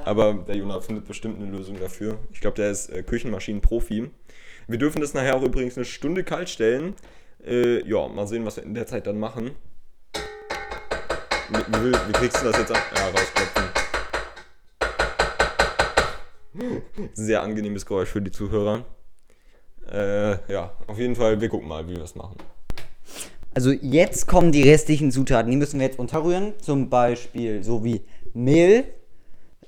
[0.05, 2.19] Aber der Jona findet bestimmt eine Lösung dafür.
[2.33, 4.11] Ich glaube, der ist äh, Küchenmaschinenprofi.
[4.67, 6.95] Wir dürfen das nachher auch übrigens eine Stunde kalt stellen.
[7.45, 9.53] Äh, ja, mal sehen, was wir in der Zeit dann machen.
[11.51, 12.79] Wie, wie, wie kriegst du das jetzt an?
[12.97, 13.65] Ja, rausklopfen.
[17.15, 18.85] Sehr angenehmes Geräusch für die Zuhörer.
[19.91, 22.37] Äh, ja, auf jeden Fall, wir gucken mal, wie wir das machen.
[23.55, 25.51] Also jetzt kommen die restlichen Zutaten.
[25.51, 26.53] Die müssen wir jetzt unterrühren.
[26.61, 28.03] Zum Beispiel so wie
[28.35, 28.85] Mehl,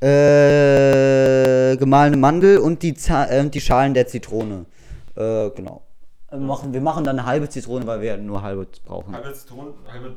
[0.01, 4.67] äh, gemahlene Mandel und die, Za äh, die Schalen der Zitrone.
[5.15, 5.83] Äh, genau.
[6.31, 9.15] Wir machen, wir machen dann eine halbe Zitrone, weil wir nur halbe brauchen.
[9.15, 10.17] Halbe, Zitron halbe,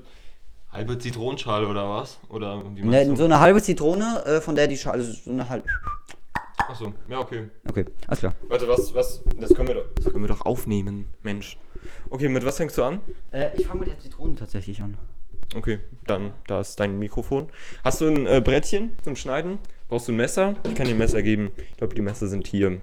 [0.71, 2.19] halbe Zitronenschale oder was?
[2.29, 5.49] Oder wie Ne, so eine halbe Zitrone, äh, von der die Schale, also so eine
[5.49, 5.67] halbe.
[6.69, 7.49] Achso, ja, okay.
[7.67, 8.35] Okay, alles klar.
[8.47, 11.57] Warte, was, was, das können wir doch, das können wir doch aufnehmen, Mensch.
[12.09, 13.01] Okay, mit was fängst du an?
[13.31, 14.97] Äh, ich fange mit der Zitrone tatsächlich an.
[15.55, 17.49] Okay, dann, da ist dein Mikrofon.
[17.83, 19.59] Hast du ein äh, Brettchen zum Schneiden?
[19.93, 20.55] Brauchst du ein Messer?
[20.63, 21.51] Ich kann dir ein Messer geben.
[21.69, 22.81] Ich glaube, die Messer sind hier.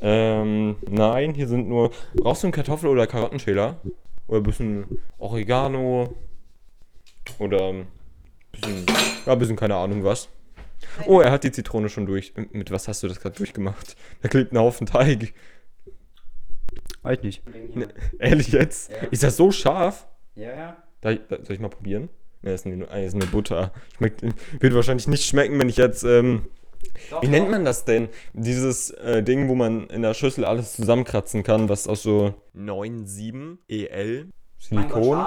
[0.00, 1.92] Ähm, nein, hier sind nur.
[2.16, 3.80] Brauchst du einen Kartoffel- oder Karottenschäler?
[4.26, 6.12] Oder ein bisschen Oregano?
[7.38, 7.86] Oder ein
[8.50, 8.84] bisschen.
[9.26, 10.28] Ja, ein bisschen keine Ahnung was.
[11.06, 12.34] Oh, er hat die Zitrone schon durch.
[12.50, 13.94] Mit was hast du das gerade durchgemacht?
[14.22, 15.34] Da klebt ein Haufen Teig.
[17.02, 17.44] Weiß nicht.
[17.76, 17.86] Ne,
[18.18, 18.90] ehrlich jetzt?
[18.90, 18.96] Ja.
[19.12, 20.08] Ist das so scharf?
[20.34, 20.76] Ja, ja.
[21.00, 22.08] Da, da, soll ich mal probieren?
[22.42, 23.72] Ne, das ist eine, ah, ist eine Butter.
[23.96, 24.22] Schmeckt,
[24.60, 26.04] wird wahrscheinlich nicht schmecken, wenn ich jetzt.
[26.04, 26.46] Ähm,
[27.20, 28.08] wie nennt man das denn?
[28.32, 33.58] Dieses äh, Ding, wo man in der Schüssel alles zusammenkratzen kann, was aus so 9,7
[33.68, 35.18] EL Silikon.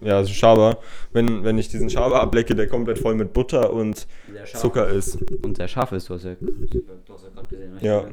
[0.00, 0.78] Ja, so Schaber.
[1.12, 4.06] Wenn, wenn ich diesen Schaber ablecke, der komplett voll mit Butter und
[4.54, 5.18] Zucker ist.
[5.42, 7.72] Und sehr scharf ist, du hast ja, du hast ja gerade gesehen.
[7.72, 7.88] richtig?
[7.88, 8.04] Ja.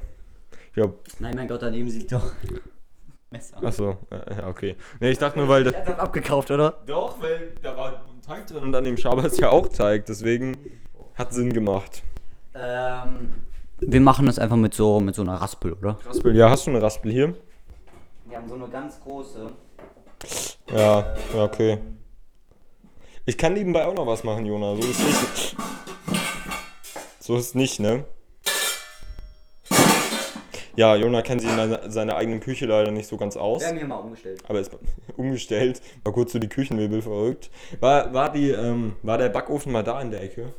[0.75, 2.31] Ja, Nein, mein Gott, daneben sieht doch
[3.31, 3.63] Messer.
[3.63, 3.97] achso.
[4.11, 4.75] äh, Ja, okay.
[4.99, 5.63] Ne, ich dachte nur, weil.
[5.63, 6.81] Das, Das abgekauft, oder?
[6.85, 10.57] Doch, weil da war Teig drin und an dem Schaber ist ja auch Teig, deswegen
[11.13, 12.01] hat Sinn gemacht.
[12.55, 13.33] Ähm,
[13.79, 15.99] wir machen das einfach mit so, mit so einer Raspel, oder?
[16.07, 17.35] Raspel, ja, hast du eine Raspel hier?
[18.27, 19.51] Wir haben so eine ganz große.
[20.71, 21.77] Ja, ja, okay.
[23.25, 24.75] Ich kann nebenbei auch noch was machen, Jona.
[24.75, 25.55] So ist nicht.
[27.19, 28.05] So ist nicht, ne?
[30.77, 33.61] Ja, Jona kennt sich in seiner- seiner eigenen Küche leider nicht so ganz aus.
[33.61, 34.43] Wir haben hier mal umgestellt.
[34.47, 34.71] Aber ist
[35.17, 35.81] umgestellt.
[36.03, 37.49] Mal kurz so die Küchenmöbel verrückt.
[37.79, 40.53] War, war, die, ähm, war der Backofen mal da in der Ecke?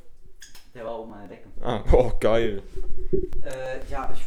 [0.75, 1.49] Der war oben an der Decke.
[1.63, 2.63] Ah, oh, geil.
[3.43, 4.23] Äh, ja, ich.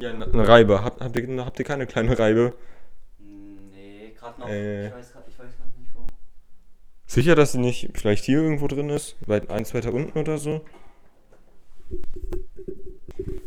[0.00, 0.82] Ja, eine Reibe.
[0.84, 2.52] Habt, habt, ihr, habt ihr keine kleine Reibe?
[3.18, 4.48] Nee, gerade noch.
[4.48, 4.86] Äh.
[4.88, 6.06] Ich weiß gerade ich weiß grad nicht wo.
[7.06, 9.16] Sicher, dass sie nicht vielleicht hier irgendwo drin ist?
[9.26, 10.60] Weit eins weiter unten oder so?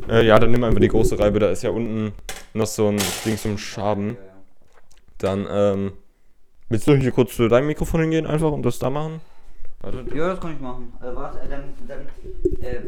[0.10, 1.40] Äh, ja, dann nimm einfach die große Reibe.
[1.40, 2.14] Da ist ja unten
[2.54, 4.10] noch so ein Ding zum Schaben.
[4.10, 4.16] Ja.
[5.20, 5.92] Dann, ähm.
[6.70, 9.22] Willst du hier kurz zu deinem Mikrofon hingehen einfach und das da machen?
[9.82, 10.06] Warte.
[10.14, 10.94] Ja, das kann ich machen.
[11.02, 11.64] Äh, warte, äh, dann.
[11.88, 12.00] dann
[12.62, 12.82] äh,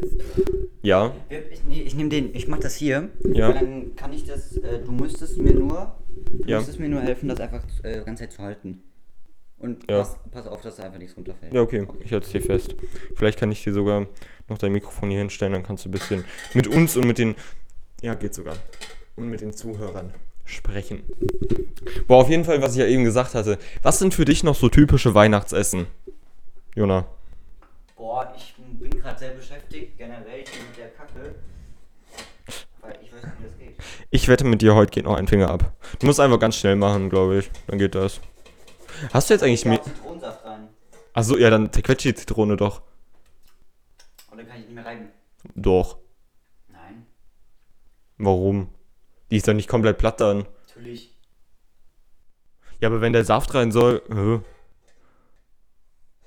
[0.82, 1.12] Ja.
[1.50, 2.34] ich, nee, ich nehme den.
[2.34, 3.08] Ich mach das hier.
[3.24, 3.48] Ja.
[3.48, 4.56] Weil Dann kann ich das.
[4.58, 5.96] Äh, du müsstest mir nur.
[6.32, 6.58] Du Ja.
[6.58, 8.82] müsstest mir nur helfen, das einfach äh, die ganze Zeit zu halten.
[9.58, 9.98] Und Ja.
[9.98, 11.52] pass, pass auf, dass da einfach nichts runterfällt.
[11.54, 11.86] Ja, okay.
[12.04, 12.74] Ich halte es hier fest.
[13.14, 14.06] Vielleicht kann ich dir sogar
[14.52, 17.34] noch dein Mikrofon hier hinstellen, dann kannst du ein bisschen mit uns und mit den.
[18.00, 18.56] Ja, geht sogar.
[19.16, 20.12] Und mit den Zuhörern
[20.44, 21.02] sprechen.
[22.06, 23.58] Boah, auf jeden Fall, was ich ja eben gesagt hatte.
[23.82, 25.86] Was sind für dich noch so typische Weihnachtsessen?
[26.74, 27.06] Jona.
[27.96, 31.34] Boah, ich bin gerade sehr beschäftigt, generell hier mit der Kacke.
[32.80, 33.76] Weil ich weiß nicht, wie das geht.
[34.10, 35.72] Ich wette mit dir, heute geht noch ein Finger ab.
[35.98, 37.50] Du musst einfach ganz schnell machen, glaube ich.
[37.66, 38.20] Dann geht das.
[39.12, 39.80] Hast du jetzt eigentlich rein.
[41.14, 42.82] Achso, ja, dann zerquetsche die Zitrone doch.
[44.42, 45.08] Dann kann ich nicht mehr reiben.
[45.54, 45.98] Doch.
[46.68, 47.06] Nein,
[48.18, 48.68] Warum?
[49.30, 50.46] Die ist doch nicht komplett platt dann.
[50.66, 51.16] natürlich.
[52.80, 54.42] Ja, aber wenn der Saft rein soll.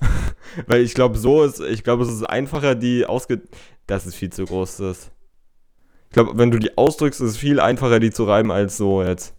[0.01, 0.05] Äh.
[0.67, 1.59] Weil ich glaube, so ist.
[1.59, 3.41] Ich glaube, es ist einfacher, die ausge.
[3.85, 5.11] Das ist viel zu groß, das.
[6.07, 9.03] Ich glaube, wenn du die ausdrückst, ist es viel einfacher, die zu reiben, als so
[9.03, 9.35] jetzt.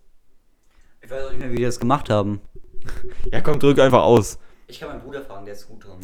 [1.01, 2.43] Ich weiß auch nicht mehr, wie die das gemacht haben.
[3.33, 4.39] Ja, komm, drück einfach aus.
[4.69, 5.99] Ich kann meinen Bruder fragen, der ist gut drin.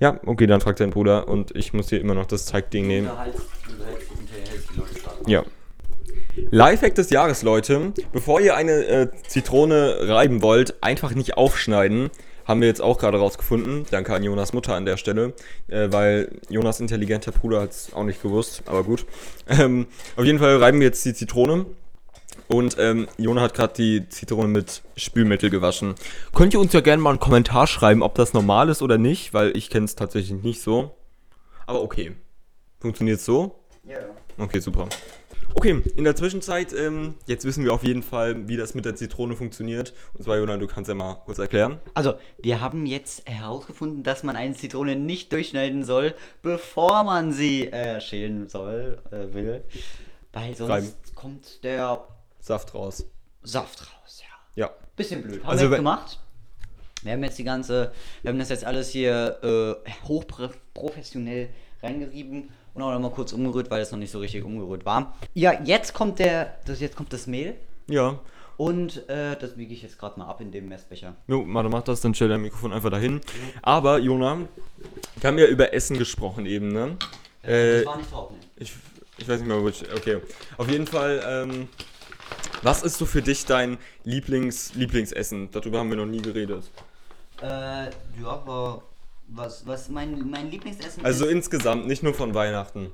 [0.00, 3.10] Ja, okay, dann fragt dein Bruder und ich muss hier immer noch das Zeigding nehmen.
[5.26, 5.44] Ja.
[6.50, 7.92] Lifehack des Jahres, Leute.
[8.12, 12.10] Bevor ihr eine äh, Zitrone reiben wollt, einfach nicht aufschneiden.
[12.44, 13.84] Haben wir jetzt auch gerade rausgefunden.
[13.90, 15.34] Danke an Jonas Mutter an der Stelle.
[15.66, 18.62] Äh, weil Jonas intelligenter Bruder hat es auch nicht gewusst.
[18.66, 19.04] Aber gut.
[19.50, 21.64] Ähm, auf jeden Fall reiben wir jetzt die Zitrone.
[22.48, 25.94] Und ähm, Jona hat gerade die Zitrone mit Spülmittel gewaschen.
[26.34, 29.34] Könnt ihr uns ja gerne mal einen Kommentar schreiben, ob das normal ist oder nicht,
[29.34, 30.96] weil ich kenne es tatsächlich nicht so.
[31.66, 32.16] Aber okay.
[32.80, 33.60] Funktioniert so?
[33.84, 33.98] Ja.
[34.38, 34.88] Okay, super.
[35.54, 38.94] Okay, in der Zwischenzeit, ähm, jetzt wissen wir auf jeden Fall, wie das mit der
[38.94, 39.92] Zitrone funktioniert.
[40.14, 41.80] Und zwar, Jona, du kannst ja mal kurz erklären.
[41.94, 47.66] Also, wir haben jetzt herausgefunden, dass man eine Zitrone nicht durchschneiden soll, bevor man sie
[47.72, 49.64] äh, schälen soll, äh, will.
[50.32, 50.92] Weil sonst Reiben.
[51.14, 52.06] kommt der
[52.40, 53.04] Saft raus.
[53.42, 54.64] Saft raus, ja.
[54.66, 54.70] Ja.
[54.96, 55.42] Bisschen blöd.
[55.42, 56.18] Haben Also wir gemacht.
[57.02, 59.38] Wir haben jetzt die ganze, wir haben das jetzt alles hier
[59.86, 61.48] äh, hochprofessionell
[61.82, 65.16] reingerieben und auch nochmal kurz umgerührt, weil es noch nicht so richtig umgerührt war.
[65.34, 67.54] Ja, jetzt kommt der, das, jetzt kommt das Mehl
[67.88, 68.18] Ja.
[68.56, 71.14] und äh, das wiege ich jetzt gerade mal ab in dem Messbecher.
[71.28, 73.20] Jo, Manu macht das, dann stell dein Mikrofon einfach dahin.
[73.62, 74.38] Aber, Jona,
[75.20, 76.96] wir haben ja über Essen gesprochen eben, ne?
[77.42, 78.36] Äh, das war nicht drauf, ne?
[78.56, 78.72] ich,
[79.18, 79.84] ich weiß nicht mehr, which.
[79.96, 80.20] Okay.
[80.56, 81.68] Auf jeden Fall, ähm,
[82.62, 85.50] was ist so für dich dein Lieblings, Lieblingsessen?
[85.50, 86.64] Darüber haben wir noch nie geredet.
[87.40, 87.90] Äh, ja,
[88.24, 88.82] aber
[89.28, 92.92] was, was mein, mein Lieblingsessen Also ist, insgesamt, nicht nur von Weihnachten.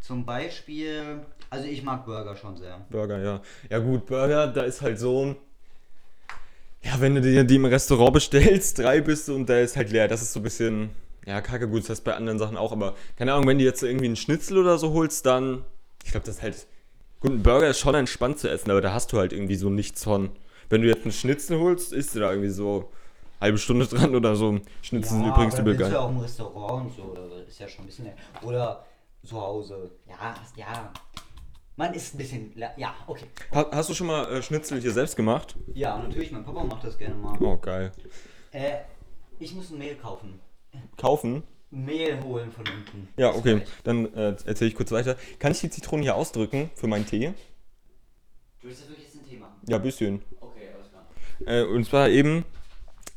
[0.00, 1.20] zum Beispiel,
[1.50, 2.84] also ich mag Burger schon sehr.
[2.90, 3.40] Burger, ja.
[3.68, 5.36] Ja gut, Burger, da ist halt so.
[6.82, 9.90] Ja, wenn du dir die im Restaurant bestellst, drei bist du und der ist halt
[9.90, 10.08] leer.
[10.08, 10.90] Das ist so ein bisschen.
[11.26, 13.82] Ja, kacke, gut, das heißt bei anderen Sachen auch, aber keine Ahnung, wenn du jetzt
[13.84, 15.64] irgendwie einen Schnitzel oder so holst, dann.
[16.04, 16.66] Ich glaube, das ist halt.
[17.22, 19.70] Gut, ein Burger ist schon entspannt zu essen, aber da hast du halt irgendwie so
[19.70, 20.30] nichts von.
[20.68, 22.90] Wenn du jetzt einen Schnitzel holst, isst du da irgendwie so
[23.40, 24.58] halbe Stunde dran oder so.
[24.82, 25.96] Schnitzel sind übrigens aber übel du ja geil.
[25.98, 28.08] auch im Restaurant und so, oder ist ja schon ein bisschen.
[28.42, 28.84] Oder
[29.24, 29.90] zu Hause.
[30.08, 30.92] Ja, ist- ja.
[31.76, 32.52] Man ist ein bisschen.
[32.76, 33.26] Ja, okay.
[33.54, 35.56] Ha hast du schon mal äh, Schnitzel hier selbst gemacht?
[35.74, 37.36] Ja, natürlich, mein Papa macht das gerne mal.
[37.40, 37.92] Oh, geil.
[38.50, 38.78] Äh,
[39.38, 40.40] ich muss ein Mehl kaufen.
[40.96, 41.42] Kaufen?
[41.72, 43.08] Mehl holen von unten.
[43.16, 43.62] Ja, okay.
[43.82, 45.16] Dann äh, erzähle ich kurz weiter.
[45.38, 47.32] Kann ich die Zitrone hier ausdrücken für meinen Tee?
[48.60, 49.56] Du willst ja wirklich jetzt ein Thema.
[49.66, 50.22] Ja, bisschen.
[50.40, 51.06] Okay, alles klar.
[51.46, 52.44] Äh, und zwar eben,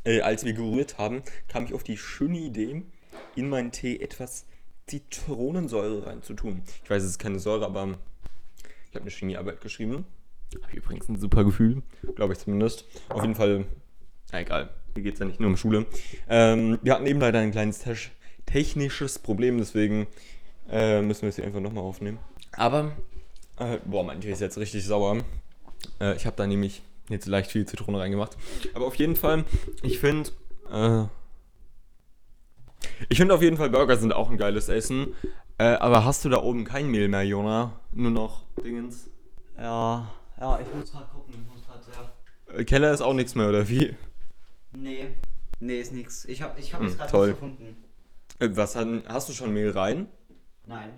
[0.05, 2.83] äh, als wir gerührt haben, kam ich auf die schöne Idee,
[3.35, 4.45] in meinen Tee etwas
[4.87, 6.61] Zitronensäure reinzutun.
[6.83, 7.97] Ich weiß, es ist keine Säure, aber
[8.89, 10.05] ich habe eine Chemiearbeit geschrieben.
[10.61, 11.83] Habe ich übrigens ein super Gefühl,
[12.15, 12.85] glaube ich zumindest.
[13.09, 13.65] Auf jeden Fall,
[14.31, 15.85] na egal, hier geht es ja nicht nur um Schule.
[16.29, 17.97] Ähm, wir hatten eben leider ein kleines te-
[18.45, 20.07] technisches Problem, deswegen
[20.69, 22.19] äh, müssen wir es hier einfach nochmal aufnehmen.
[22.53, 22.91] Aber,
[23.57, 25.17] äh, boah, mein Tee ist jetzt richtig sauer.
[25.99, 28.37] Äh, ich habe da nämlich jetzt leicht viel Zitrone reingemacht.
[28.73, 29.45] Aber auf jeden Fall,
[29.83, 30.31] ich finde,
[30.71, 31.03] äh,
[33.09, 35.13] ich finde auf jeden Fall Burger sind auch ein geiles Essen.
[35.57, 37.79] Äh, aber hast du da oben kein Mehl mehr, Jona?
[37.91, 39.09] Nur noch Dingens?
[39.57, 41.33] Ja, ja, ich muss gerade gucken.
[41.33, 42.59] Ich muss gerade sehr.
[42.59, 43.95] Äh, Keller ist auch nichts mehr, oder wie?
[44.73, 45.07] Nee.
[45.61, 46.25] Nee, ist nix.
[46.25, 47.84] Ich habe ich hab Hm, jetzt gerade gefunden.
[48.39, 50.07] Äh, was hat, hast du schon Mehl rein?
[50.67, 50.89] Nein.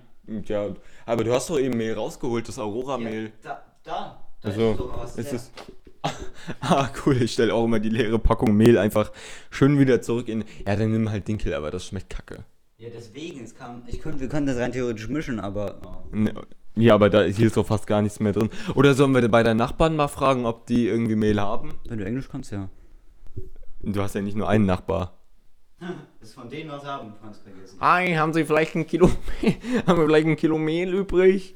[0.46, 0.68] Ja,
[1.06, 3.26] aber du hast doch eben Mehl rausgeholt, das Aurora-Mehl.
[3.26, 4.24] Ja, da, da.
[4.42, 5.18] Da Also, ist sogar was.
[5.18, 5.52] ist es.
[6.62, 9.12] ah, cool, ich stelle auch immer die leere Packung Mehl einfach
[9.50, 10.44] schön wieder zurück in.
[10.66, 12.46] Ja, dann nimm halt Dinkel, aber das schmeckt kacke.
[12.78, 13.44] Ja, deswegen.
[13.44, 15.80] Es kam, ich könnte, wir können das rein theoretisch mischen, aber.
[15.86, 16.16] Oh.
[16.16, 16.34] Ne,
[16.76, 18.50] Ja, aber da hier ist doch fast gar nichts mehr drin.
[18.76, 21.74] Oder sollen wir bei deinen Nachbarn mal fragen, ob die irgendwie Mehl haben?
[21.88, 22.70] Wenn du Englisch kannst, ja.
[23.82, 25.17] Du hast ja nicht nur einen Nachbar.
[25.80, 27.80] Das ist von denen was haben, Franz vergessen.
[27.80, 29.10] Hi, haben Sie vielleicht ein Kilo
[29.42, 29.56] Mehl,
[29.88, 31.56] haben wir vielleicht ein Kilo Mehl übrig?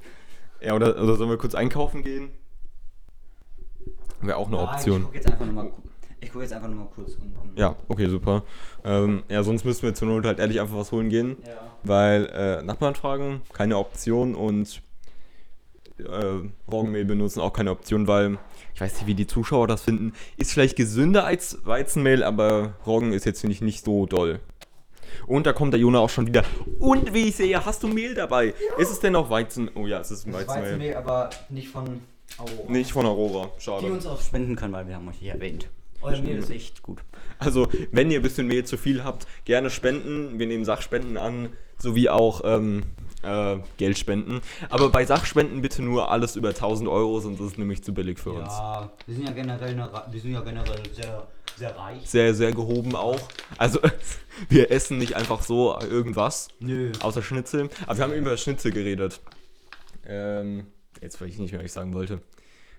[0.62, 2.30] Ja, oder, oder sollen wir kurz einkaufen gehen?
[4.22, 5.04] Wäre auch eine Ich Option.
[5.06, 5.72] guck jetzt einfach nochmal.
[6.20, 7.58] Ich guck jetzt einfach nochmal kurz unten.
[7.58, 8.44] Ja, okay, super.
[8.84, 11.38] Ähm, ja, sonst müssen wir zur Not halt ehrlich einfach was holen gehen.
[11.44, 11.54] Ja.
[11.84, 14.84] Weil äh, Nachbarn fragen, keine Option und
[15.98, 18.38] äh, Roggenmehl benutzen auch keine Option, weil
[18.74, 20.14] ich weiß nicht, wie die Zuschauer das finden.
[20.38, 24.40] Ist vielleicht gesünder als Weizenmehl, aber Roggen ist jetzt, finde ich, nicht so doll.
[25.28, 26.44] Und da kommt der Jona auch schon wieder.
[26.80, 28.54] Und wie ich sehe, hast du Mehl dabei?
[28.78, 29.70] Ist es denn auch Weizen?
[29.76, 30.64] Oh ja, es ist ein Weizenmehl.
[30.64, 32.02] Weizenmehl, aber nicht von
[32.38, 32.72] Aurora.
[32.72, 33.86] Nicht von Aurora, Die schade.
[33.88, 35.68] uns auch spenden können, weil wir haben euch hier erwähnt.
[36.02, 37.00] Euer Mehl ist echt gut.
[37.38, 40.40] Also, wenn ihr ein bisschen Mehl zu viel habt, gerne spenden.
[40.40, 42.84] Wir nehmen Sachspenden an, sowie auch ähm,
[43.24, 44.42] äh, Geldspenden.
[44.70, 48.20] Aber bei Sachspenden bitte nur alles über 1000 Euro, sonst ist es nämlich zu billig
[48.20, 48.50] für uns.
[48.50, 52.10] Ja, wir sind ja generell, eine, wir sind ja generell sehr, sehr reich.
[52.10, 53.20] Sehr, sehr gehoben auch.
[53.58, 53.80] Also,
[54.50, 56.92] wir essen nicht einfach so irgendwas, Nö.
[57.02, 57.70] außer Schnitzel.
[57.86, 59.20] Aber wir haben über Schnitzel geredet.
[60.06, 60.68] Ähm,
[61.02, 62.22] jetzt weiß ich nicht mehr, was ich sagen wollte.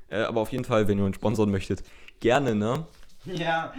[0.08, 1.82] Äh, aber auf jeden Fall, wenn ihr uns sponsern möchtet,
[2.20, 2.86] gerne, ne?
[3.24, 3.72] Ja.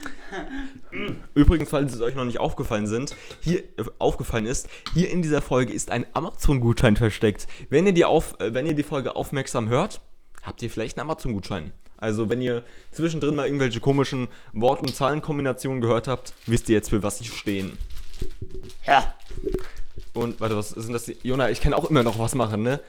[1.34, 5.42] Übrigens, falls es euch noch nicht aufgefallen sind, hier äh, aufgefallen ist, hier in dieser
[5.42, 7.46] Folge ist ein Amazon-Gutschein versteckt.
[7.70, 10.00] Wenn ihr die auf, äh, wenn ihr die Folge aufmerksam hört,
[10.42, 11.72] habt ihr vielleicht einen Amazon-Gutschein.
[11.98, 16.90] Also wenn ihr zwischendrin mal irgendwelche komischen Wort- und Zahlenkombinationen gehört habt, wisst ihr jetzt
[16.90, 17.78] für was sie stehen.
[18.86, 19.14] Ja.
[20.12, 21.04] Und warte, was sind das?
[21.04, 22.80] die- Jona, ich kann auch immer noch was machen, ne?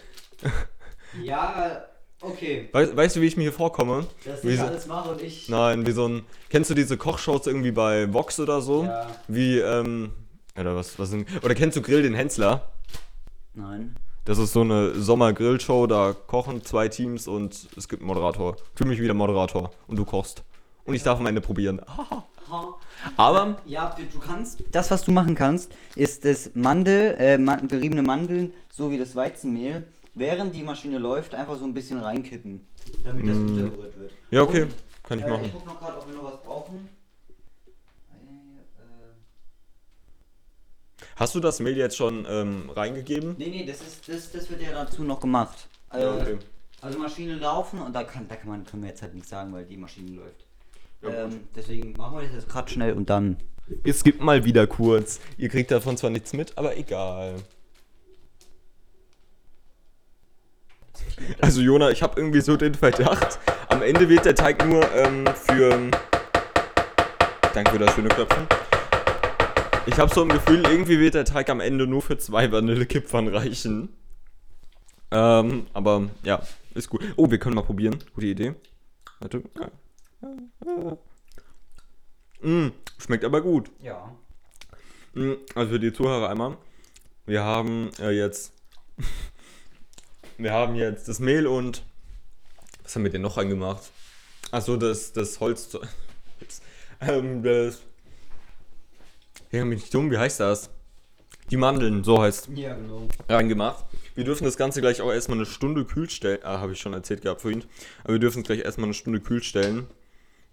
[1.23, 1.85] Ja,
[2.21, 2.69] okay.
[2.71, 4.05] Weißt, weißt du, wie ich mir hier vorkomme?
[4.25, 5.49] Dass Wie ich so, alles mache und ich.
[5.49, 6.23] nein, wie so ein.
[6.49, 8.83] Kennst du diese Kochshows irgendwie bei Vox oder so?
[8.83, 9.07] Ja.
[9.27, 10.11] Wie, ähm.
[10.59, 11.27] Oder was, was sind.
[11.43, 12.71] Oder kennst du Grill den Hensler?
[13.53, 13.95] Nein.
[14.25, 18.57] Das ist so eine Sommer-Grill-Show, da kochen zwei Teams und es gibt einen Moderator.
[18.57, 20.43] Ich fühle mich wie der Moderator und du kochst.
[20.83, 21.79] Und ich darf am Ende probieren.
[23.15, 24.63] Aber, Ja, du, kannst.
[24.71, 29.87] Das, was du machen kannst, ist das Mandel, äh, man, beriebene Mandeln sowie das Weizenmehl,
[30.17, 32.65] während die Maschine läuft, einfach so ein bisschen reinkippen,
[33.03, 34.11] damit das untergerührt wird.
[34.31, 35.45] ja, okay, Und, kann ich äh, machen.
[35.45, 36.89] Ich guck noch gerade, ob wir noch was brauchen.
[38.11, 39.13] Äh, äh,
[41.15, 43.35] Hast du das Mehl jetzt schon ähm, reingegeben?
[43.37, 45.67] nee, nee, das, ist, das, das wird ja dazu noch gemacht.
[45.93, 46.37] Ja, okay.
[46.81, 49.51] Also Maschine laufen und da kann, da kann man, können wir jetzt halt nichts sagen,
[49.51, 50.45] weil die Maschine läuft.
[51.01, 53.37] Ja, ähm, deswegen machen wir das jetzt gerade schnell und dann.
[53.83, 55.19] Es gibt mal wieder kurz.
[55.37, 57.35] Ihr kriegt davon zwar nichts mit, aber egal.
[61.41, 65.25] Also Jona, ich habe irgendwie so den Verdacht, am Ende wird der Teig nur ähm,
[65.35, 65.89] für...
[67.53, 68.45] Danke für das schöne Klopfen.
[69.87, 73.29] Ich habe so ein Gefühl, irgendwie wird der Teig am Ende nur für zwei Vanillekipfern
[73.29, 73.89] reichen.
[75.11, 76.41] Ähm, aber ja,
[76.75, 77.01] ist gut.
[77.15, 77.97] Oh, wir können mal probieren.
[78.13, 78.53] Gute Idee.
[79.19, 79.41] Warte.
[82.41, 82.67] Mm,
[82.99, 83.71] schmeckt aber gut.
[83.81, 84.13] Ja.
[85.13, 86.57] Mm, Also für die Zuhörer einmal.
[87.25, 88.53] Wir haben äh, jetzt.
[90.37, 91.83] Wir haben jetzt das Mehl und.
[92.83, 93.91] Was haben wir denn noch reingemacht?
[94.51, 95.77] Achso, das, das Holz.
[96.99, 97.83] Ähm, das.
[99.51, 100.71] Ja, bin ich dumm, wie heißt das?
[101.51, 103.07] Die Mandeln, so heißt Ja, genau.
[103.29, 103.85] reingemacht.
[104.15, 106.39] Wir dürfen das Ganze gleich auch erstmal eine Stunde kühl stellen.
[106.41, 107.63] Ah, habe ich schon erzählt gehabt vorhin.
[108.03, 109.85] Aber wir dürfen es gleich erstmal eine Stunde kühl stellen.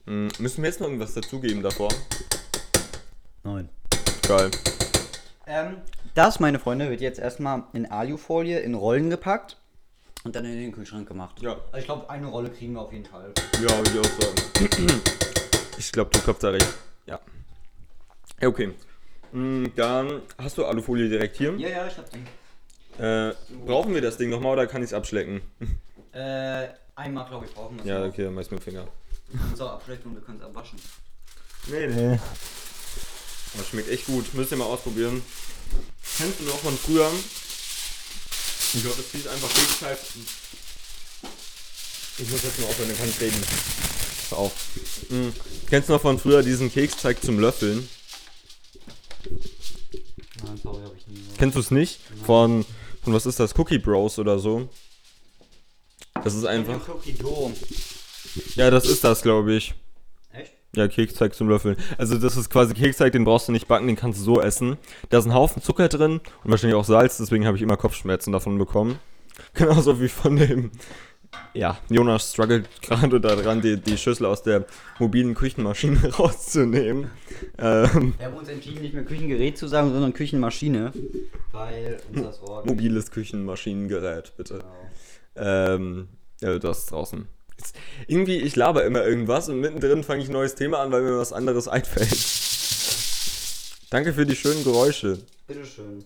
[0.05, 1.89] Mm, müssen wir jetzt noch irgendwas dazugeben davor?
[3.43, 3.71] Nein.
[4.29, 4.51] Geil.
[5.47, 5.79] Ähm,
[6.13, 9.57] das, meine Freunde, wird jetzt erstmal in Alufolie in Rollen gepackt
[10.25, 11.41] und dann in den Kühlschrank gemacht.
[11.43, 11.53] Ja.
[11.71, 13.33] Also ich glaube, eine Rolle kriegen wir auf jeden Fall.
[13.63, 15.01] Ja, würde ich auch sagen.
[15.77, 16.73] Ich glaube, du klopfst da recht.
[17.07, 17.19] Ja.
[18.41, 18.73] Ja, okay.
[19.33, 21.53] Mm, Dann hast du Alufolie direkt hier.
[21.57, 22.25] Ja, ja, ich hab den.
[23.05, 23.35] Äh,
[23.67, 25.43] brauchen wir das Ding nochmal oder kann ich es abschlecken?
[26.13, 27.89] Äh, einmal, glaube ich, brauchen wir es.
[27.89, 28.07] Ja, noch.
[28.07, 28.87] okay, dann mach ich's mit dem Finger.
[29.29, 30.79] Wir können es auch abschlecken und wir können es abwaschen.
[31.67, 32.21] Nee, nee.
[33.57, 34.33] Das schmeckt echt gut.
[34.33, 35.23] Müsst ihr mal ausprobieren.
[36.19, 37.11] Kennst du noch von früher?
[38.75, 39.99] Ich glaube, das hieß einfach Keksteig.
[42.19, 43.43] Ich muss jetzt mal aufhören, dann kann ich reden.
[44.31, 44.53] Hör auf.
[45.11, 45.33] Mhm.
[45.69, 47.89] Kennst du noch von früher diesen Keksteig zum Löffeln?
[50.45, 51.23] Nein, sorry, habe ich nie.
[51.39, 52.01] Kennst du es nicht?
[52.27, 52.65] Von,
[53.03, 53.57] von was ist das?
[53.57, 54.69] Cookie Bros oder so?
[56.23, 56.81] Das ist einfach.
[58.55, 59.75] Ja, das ist das, glaube ich.
[60.75, 61.77] Ja, Keksteig zum Löffeln.
[61.99, 64.77] Also das ist quasi Keksteig, den brauchst du nicht backen, den kannst du so essen.
[65.11, 68.33] Da ist ein Haufen Zucker drin und wahrscheinlich auch Salz, deswegen habe ich immer Kopfschmerzen
[68.33, 68.99] davon bekommen.
[69.55, 70.71] Genauso wie von dem...
[71.53, 74.67] Ja, Jonas struggelt gerade daran, die, die Schüssel aus der
[75.01, 77.11] mobilen Küchenmaschine rauszunehmen.
[77.59, 80.93] Ähm, Wir haben uns entschieden, nicht mehr Küchengerät zu sagen, sondern Küchenmaschine.
[81.51, 82.67] Weil uns das Wort.
[82.67, 84.59] mobiles Küchenmaschinengerät, bitte.
[85.35, 85.49] Genau.
[85.49, 86.09] Ähm,
[86.41, 87.27] ja, das ist draußen.
[88.07, 91.19] Irgendwie, ich laber immer irgendwas und mittendrin fange ich ein neues Thema an, weil mir
[91.19, 92.17] was anderes einfällt.
[93.91, 95.19] Danke für die schönen Geräusche.
[95.47, 96.05] Bitteschön.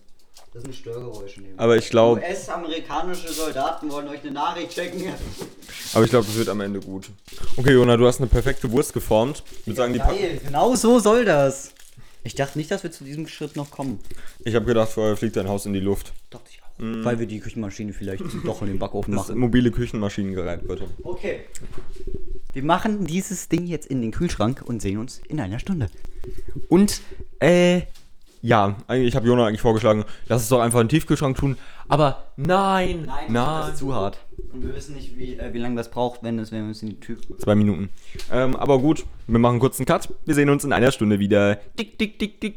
[0.53, 1.41] Das sind Störgeräusche.
[1.41, 1.59] Neben.
[1.59, 5.03] Aber ich glaube, US-amerikanische Soldaten wollen euch eine Nachricht checken.
[5.93, 7.09] aber ich glaube, das wird am Ende gut.
[7.55, 9.43] Okay, Jona, du hast eine perfekte Wurst geformt.
[9.61, 9.99] Ich würde sagen, die.
[9.99, 11.73] Geil, genau so soll das.
[12.23, 13.99] Ich dachte nicht, dass wir zu diesem Schritt noch kommen.
[14.43, 16.13] Ich habe gedacht, vorher fliegt dein Haus in die Luft.
[16.29, 17.05] Dachte ich auch.
[17.05, 19.39] Weil wir die Küchenmaschine vielleicht doch in den Backofen Das machen.
[19.39, 20.85] mobile Küchenmaschinengerät, bitte.
[21.03, 21.41] Okay.
[22.53, 25.89] Wir machen dieses Ding jetzt in den Kühlschrank und sehen uns in einer Stunde.
[26.67, 27.01] Und,
[27.39, 27.81] äh,
[28.41, 31.57] ja, ich habe Jona eigentlich vorgeschlagen, lass es doch einfach in den Tiefkühlschrank tun.
[31.89, 33.33] Aber nein, nein.
[33.33, 34.19] das ist zu hart.
[34.53, 36.81] Und wir wissen nicht, wie, äh, wie lange das braucht, wenn, es, wenn wir es
[36.81, 37.17] in die Tür.
[37.37, 37.89] Zwei Minuten.
[38.31, 40.09] Ähm, aber gut, wir machen kurz einen Cut.
[40.25, 41.55] Wir sehen uns in einer Stunde wieder.
[41.77, 42.55] Dick, dick, dick, dick.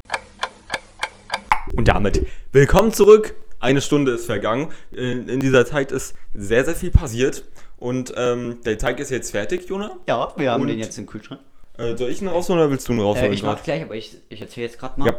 [1.75, 3.35] Und damit willkommen zurück.
[3.63, 4.71] Eine Stunde ist vergangen.
[4.91, 7.45] In, in dieser Zeit ist sehr, sehr viel passiert.
[7.77, 9.91] Und ähm, der Teig ist jetzt fertig, Jona.
[10.07, 11.39] Ja, wir haben Und- den jetzt im Kühlschrank.
[11.77, 13.31] Äh, soll ich ihn rausholen oder willst du ihn rausholen?
[13.31, 15.07] Äh, ich mach gleich, aber ich, ich erzähle jetzt gerade mal.
[15.07, 15.15] Ja.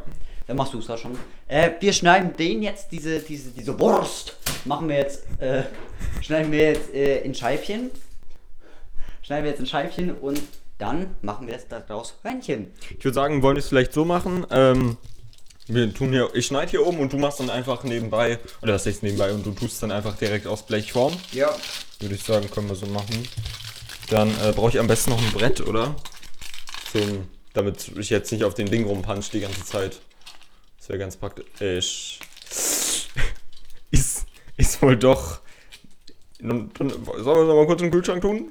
[0.46, 1.16] Dann machst du es da schon.
[1.48, 5.62] Äh, wir schneiden den jetzt, diese, diese, diese Wurst, machen wir jetzt, äh,
[6.20, 7.90] schneiden wir jetzt äh, in Scheibchen.
[9.22, 10.40] Schneiden wir jetzt in Scheibchen und
[10.78, 12.70] dann machen wir jetzt daraus Hörnchen.
[12.98, 14.46] Ich würde sagen, wollen wir es vielleicht so machen.
[14.50, 14.96] Ähm,
[15.66, 18.86] wir tun hier, ich schneide hier oben und du machst dann einfach nebenbei, oder das
[18.86, 21.16] heißt nebenbei und du tust dann einfach direkt aus Blechform.
[21.32, 21.54] Ja.
[22.00, 23.26] Würde ich sagen, können wir so machen.
[24.10, 25.96] Dann äh, brauche ich am besten noch ein Brett, oder?
[26.92, 30.00] Zum, damit ich jetzt nicht auf den Ding rumpunch die ganze Zeit.
[30.78, 32.18] Das wäre ganz praktisch.
[33.90, 35.38] Ist, ist wohl doch.
[36.40, 38.50] Sollen wir es noch mal kurz in den Kühlschrank tun?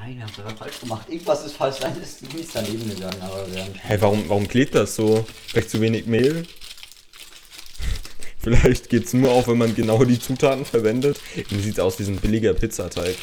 [0.00, 1.08] Nein, wir haben gerade falsch gemacht.
[1.08, 4.74] Irgendwas ist falsch, dann ist nichts daneben gegangen, aber wir haben Hey, warum, warum klebt
[4.74, 5.26] das so?
[5.48, 6.46] Vielleicht zu wenig Mehl?
[8.38, 11.20] Vielleicht geht es nur auf, wenn man genau die Zutaten verwendet.
[11.34, 13.16] Irgendwie sieht es aus wie so ein billiger Pizzateig.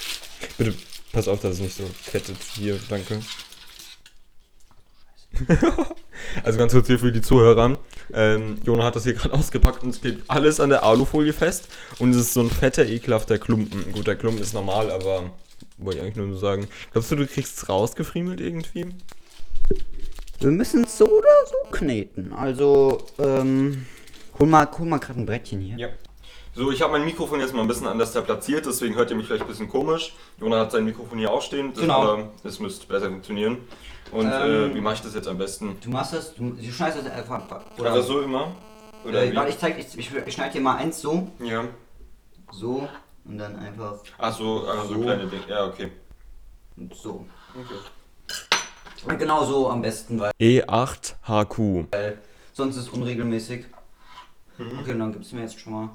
[0.58, 0.74] Bitte
[1.14, 2.38] pass auf, dass es nicht so fettet.
[2.56, 3.22] Hier, danke.
[6.44, 7.78] also ganz kurz hier für die Zuhörer.
[8.14, 11.70] Ähm, Jona hat das hier gerade ausgepackt und es klebt alles an der Alufolie fest.
[12.00, 13.92] Und es ist so ein fetter, ekelhafter Klumpen.
[13.94, 15.32] Gut, der Klumpen ist normal, aber
[15.78, 16.68] wollte ich eigentlich nur so sagen.
[16.92, 18.88] Glaubst du, du kriegst es rausgefriemelt irgendwie?
[20.40, 22.34] Wir müssen es so oder so kneten.
[22.34, 23.86] Also, ähm,
[24.38, 25.78] hol mal, hol mal gerade ein Brettchen hier.
[25.78, 25.88] Ja.
[26.54, 29.18] So, ich habe mein Mikrofon jetzt mal ein bisschen anders da platziert, deswegen hört ihr
[29.18, 30.14] mich vielleicht ein bisschen komisch.
[30.40, 32.02] Jona hat sein Mikrofon hier aufstehen, das, Genau.
[32.02, 33.58] aber das müsste besser funktionieren.
[34.12, 35.76] Und Ähm, äh, wie mache ich das jetzt am besten?
[35.84, 37.42] Du machst das, du, du schneidest das einfach.
[37.78, 38.56] Oder also so immer?
[39.04, 39.36] Oder äh, wie?
[39.36, 41.66] warte, ich zeig, ich, ich, ich schneide dir mal eins so, Ja.
[42.52, 42.88] so
[43.26, 45.02] und dann einfach Ach so, also so So.
[45.02, 45.44] kleine Dinge.
[45.50, 45.92] Ja, okay.
[46.78, 47.26] und so.
[47.54, 47.80] okay.
[49.08, 51.86] Und genau so am besten, weil E8HQ.
[52.54, 53.66] sonst ist es unregelmäßig.
[54.58, 54.80] Mhm.
[54.80, 55.90] Okay, und dann gibst du mir jetzt schon mal.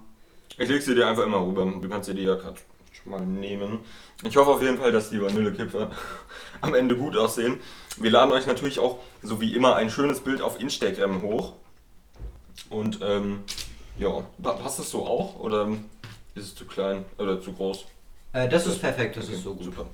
[0.58, 1.64] Ich leg sie dir einfach immer rüber.
[1.80, 2.56] Du kannst dir die ja gerade
[2.92, 3.80] schon mal nehmen.
[4.22, 5.90] Ich hoffe auf jeden Fall, dass die Vanillekipferl
[6.60, 7.58] am Ende gut aussehen.
[7.96, 11.54] Wir laden euch natürlich auch, so wie immer, ein schönes Bild auf Instagram hoch.
[12.68, 13.40] Und ähm,
[13.98, 15.68] ja, Pa- passt das so auch oder
[16.34, 17.86] ist es zu klein oder zu groß?
[18.32, 19.64] Äh, das ist perfekt, das Okay, ist so gut.
[19.64, 19.86] Super.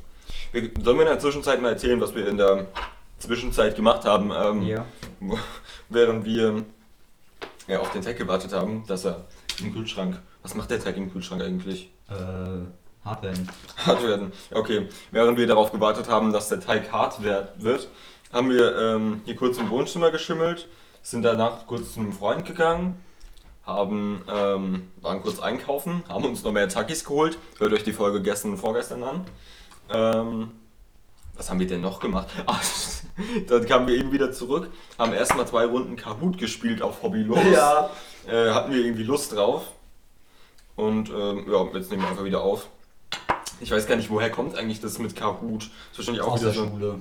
[0.52, 2.66] Wir, sollen wir in der Zwischenzeit mal erzählen, was wir in der
[3.18, 4.84] Zwischenzeit gemacht haben, ähm, Ja.
[5.88, 6.64] während wir
[7.68, 9.24] ja, auf den Teig gewartet haben, dass er
[9.60, 10.20] im Kühlschrank.
[10.42, 11.90] Was macht der Teig im Kühlschrank eigentlich?
[12.08, 12.14] Äh,
[13.04, 13.48] hart werden.
[13.84, 14.32] Hart werden.
[14.52, 17.88] Okay, während wir darauf gewartet haben, dass der Teig hart wird,
[18.32, 20.68] haben wir ähm, hier kurz im Wohnzimmer geschimmelt,
[21.02, 23.00] sind danach kurz zu einem Freund gegangen,
[23.66, 27.38] haben, ähm, waren kurz einkaufen, haben uns noch mehr Takis geholt.
[27.58, 29.24] Hört euch die Folge gestern und vorgestern an.
[29.90, 30.52] Ähm,
[31.36, 32.28] was haben wir denn noch gemacht?
[32.46, 32.62] Ach,
[33.48, 37.38] dann kamen wir eben wieder zurück, haben erstmal zwei Runden Kahoot gespielt auf Hobbylos.
[37.52, 37.90] Ja.
[38.26, 39.64] Äh, hatten wir irgendwie Lust drauf.
[40.76, 42.68] Und ähm, ja, jetzt nehmen wir einfach wieder auf.
[43.60, 45.62] Ich weiß gar nicht, woher kommt eigentlich das mit Kahoot?
[45.62, 46.68] Das ist wahrscheinlich auch Aus wieder der so.
[46.68, 47.00] Schule.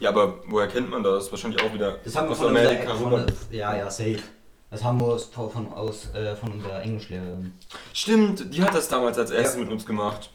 [0.00, 1.30] Ja, aber woher kennt man das?
[1.32, 4.20] Wahrscheinlich auch wieder Das haben wir aus von Amerika unserer, von, Ja, ja, safe.
[4.70, 7.52] Das haben wir aus, von, aus, äh, von unserer Englischlehrerin.
[7.94, 9.62] Stimmt, die hat das damals als erstes Ja.
[9.62, 10.30] mit uns gemacht.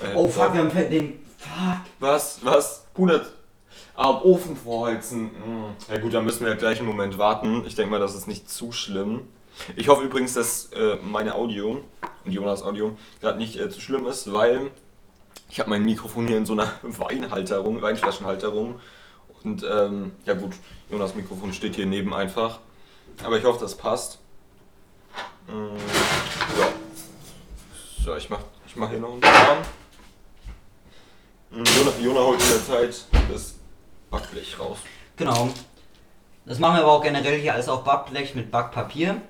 [0.00, 1.20] Äh, Oh fuck, wir haben den.
[1.38, 1.80] Fuck.
[1.98, 2.38] Was?
[2.44, 2.86] Was?
[2.94, 3.32] 100.
[3.96, 5.30] Ah, am Ofen vorheizen.
[5.44, 5.64] Hm.
[5.92, 7.64] Ja gut, dann müssen wir gleich einen Moment warten.
[7.66, 9.22] Ich denke mal, das ist nicht zu schlimm.
[9.76, 11.80] Ich hoffe übrigens, dass äh, meine Audio
[12.24, 14.70] und Jonas Audio gerade nicht äh, zu schlimm ist, weil
[15.48, 18.80] ich habe mein Mikrofon hier in so einer Weinhalterung, Weinflaschenhalterung.
[19.44, 20.52] Und ähm, ja gut,
[20.90, 22.58] Jonas Mikrofon steht hier neben einfach.
[23.22, 24.18] Aber ich hoffe, das passt.
[25.46, 25.76] Mm,
[26.58, 26.68] ja.
[28.04, 29.58] So, ich mach, ich mach hier noch einen Kram.
[31.50, 33.54] Mm, Jona, Jona holt in der Zeit das
[34.10, 34.78] Backblech raus.
[35.16, 35.48] Genau.
[36.46, 39.20] Das machen wir aber auch generell hier alles auf Backblech mit Backpapier.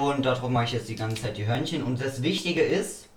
[0.00, 1.82] Und darauf mache ich jetzt die ganze Zeit die Hörnchen.
[1.82, 3.08] Und das Wichtige ist,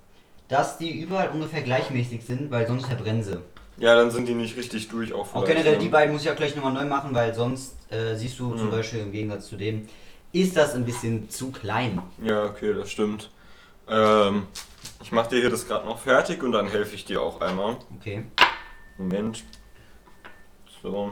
[0.48, 3.42] dass die überall ungefähr gleichmäßig sind, weil sonst verbrennen sie.
[3.78, 5.80] Ja, dann sind die nicht richtig durch auch Auch generell ne?
[5.80, 8.68] die beiden muss ich auch gleich nochmal neu machen, weil sonst äh, siehst du zum
[8.68, 8.72] Mhm.
[8.72, 9.88] Beispiel im Gegensatz zu dem,
[10.32, 12.02] ist das ein bisschen zu klein.
[12.24, 13.30] Ja, okay, das stimmt.
[13.90, 14.44] Ähm,
[15.04, 17.78] ich mach dir hier das gerade noch fertig und dann helfe ich dir auch einmal.
[18.00, 18.24] Okay.
[18.98, 19.44] Moment.
[20.82, 21.12] So.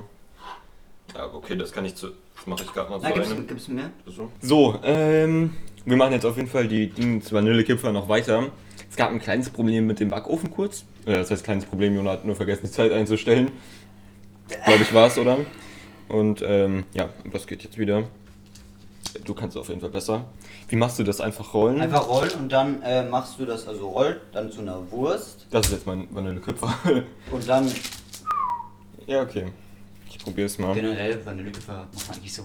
[1.15, 2.11] Ja, okay, das kann ich zu.
[2.35, 3.47] Das mache ich gerade mal zu Na, gib's, einem.
[3.47, 3.91] gib's mir?
[4.07, 4.31] So.
[4.41, 5.53] so, ähm,
[5.85, 8.47] wir machen jetzt auf jeden Fall die Dings Vanillekipferl noch weiter.
[8.89, 10.85] Es gab ein kleines Problem mit dem Backofen kurz.
[11.05, 13.51] Ja, das heißt kleines Problem, Jona hat nur vergessen, die Zeit einzustellen.
[14.65, 15.37] Glaube ich war's, oder?
[16.09, 18.03] Und ähm, ja, das geht jetzt wieder.
[19.25, 20.25] Du kannst auf jeden Fall besser.
[20.69, 21.21] Wie machst du das?
[21.21, 21.81] Einfach rollen?
[21.81, 25.67] Einfach rollen und dann äh, machst du das, also rollt, dann zu einer Wurst Das
[25.67, 26.73] ist jetzt mein Vanilleköpfer.
[27.31, 27.69] und dann
[29.05, 29.45] ja, okay.
[30.09, 30.73] Ich probiere es mal.
[30.73, 32.43] generell Vanillekipferl macht man eigentlich so.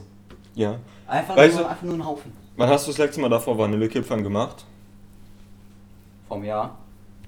[0.56, 0.78] Ja.
[1.06, 2.32] Einfach, Weißt nur, du- einfach nur einen Haufen.
[2.56, 4.64] Wann hast du das letzte Mal davor Vanillekipfern gemacht?
[6.26, 6.76] Vom Jahr.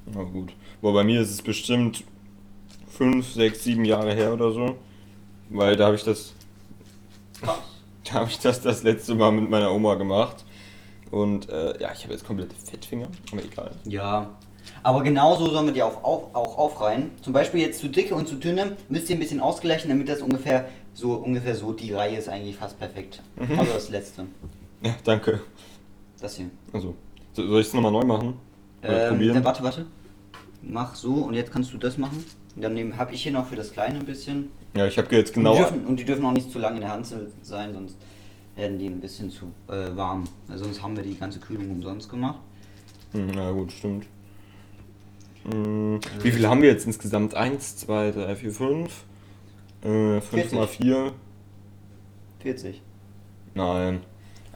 [0.07, 0.53] Na gut.
[0.81, 2.05] Boah, bei mir ist es bestimmt
[2.89, 4.77] 5, 6, 7 Jahre her oder so.
[5.51, 6.33] Weil da habe ich das.
[7.43, 10.45] Da habe ich das das letzte Mal mit meiner Oma gemacht.
[11.11, 13.71] Und äh, ja, ich habe jetzt komplette Fettfinger, aber egal.
[13.85, 14.31] Ja.
[14.83, 17.11] Aber genauso sollen wir die auch, auf, auch aufreihen.
[17.23, 20.23] Zum Beispiel jetzt zu dicke und zu dünne müsst ihr ein bisschen ausgleichen, damit das
[20.23, 23.23] ungefähr so ungefähr so die Reihe ist eigentlich fast perfekt.
[23.57, 24.27] Also das letzte.
[24.83, 25.41] Ja, danke.
[26.21, 26.51] Das hier.
[26.73, 26.95] Also,
[27.33, 28.35] so- soll ich es nochmal neu machen?
[28.83, 29.87] Ähm, dann warte, warte.
[30.63, 32.25] Mach so und jetzt kannst du das machen.
[32.57, 34.51] Und dann habe ich hier noch für das Kleine ein bisschen.
[34.75, 35.55] Ja, ich habe jetzt Und, genau.
[35.55, 37.97] die dürfen, und die dürfen auch nicht zu lange in der Hand sein, sonst
[38.57, 40.25] werden die ein bisschen zu äh, warm.
[40.49, 42.39] Also sonst haben wir die ganze Kühlung umsonst gemacht.
[43.13, 44.07] Hm, Na gut, stimmt.
[45.51, 47.35] Hm, wie viele haben wir jetzt insgesamt?
[47.35, 49.05] 1, 2, 3, 4, 5.
[49.83, 51.13] Äh, 5 mal 4.
[52.41, 52.83] 40.
[53.55, 54.01] Nein.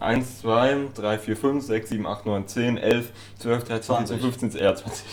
[0.01, 4.21] 1, 2, 3, 4, 5, 6, 7, 8, 9, 10, 11, 12, 13, 14, 20.
[4.21, 5.05] 15, eher 20.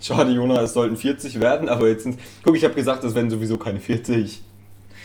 [0.00, 2.20] Schade, Jona, es sollten 40 werden, aber jetzt sind.
[2.44, 4.42] Guck, ich habe gesagt, es werden sowieso keine 40.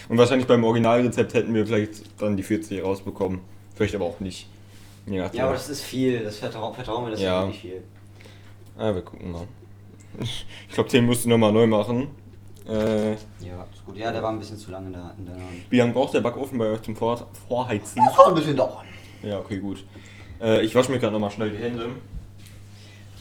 [0.09, 3.41] Und wahrscheinlich beim Originalrezept hätten wir vielleicht dann die 40 rausbekommen.
[3.75, 4.47] Vielleicht aber auch nicht.
[5.05, 5.37] Nachdem.
[5.37, 6.23] Ja, aber das ist viel.
[6.23, 7.41] Das vertrauen, vertrauen wir, das Ja.
[7.41, 7.83] ist wirklich viel.
[8.77, 9.47] Ah, wir gucken mal.
[10.19, 12.07] Ich glaube, den musst du nochmal neu machen.
[12.67, 13.97] Äh, Ja, ist gut.
[13.97, 15.45] Ja, der war ein bisschen zu lange in der, in der Hand.
[15.69, 18.01] wie lange braucht der Backofen bei euch zum Vor Vorheizen?
[18.05, 18.85] Das kann ein bisschen dauern.
[19.23, 19.83] Ja, okay, gut.
[20.41, 21.89] Äh, ich wasche mir gerade nochmal schnell die Hände.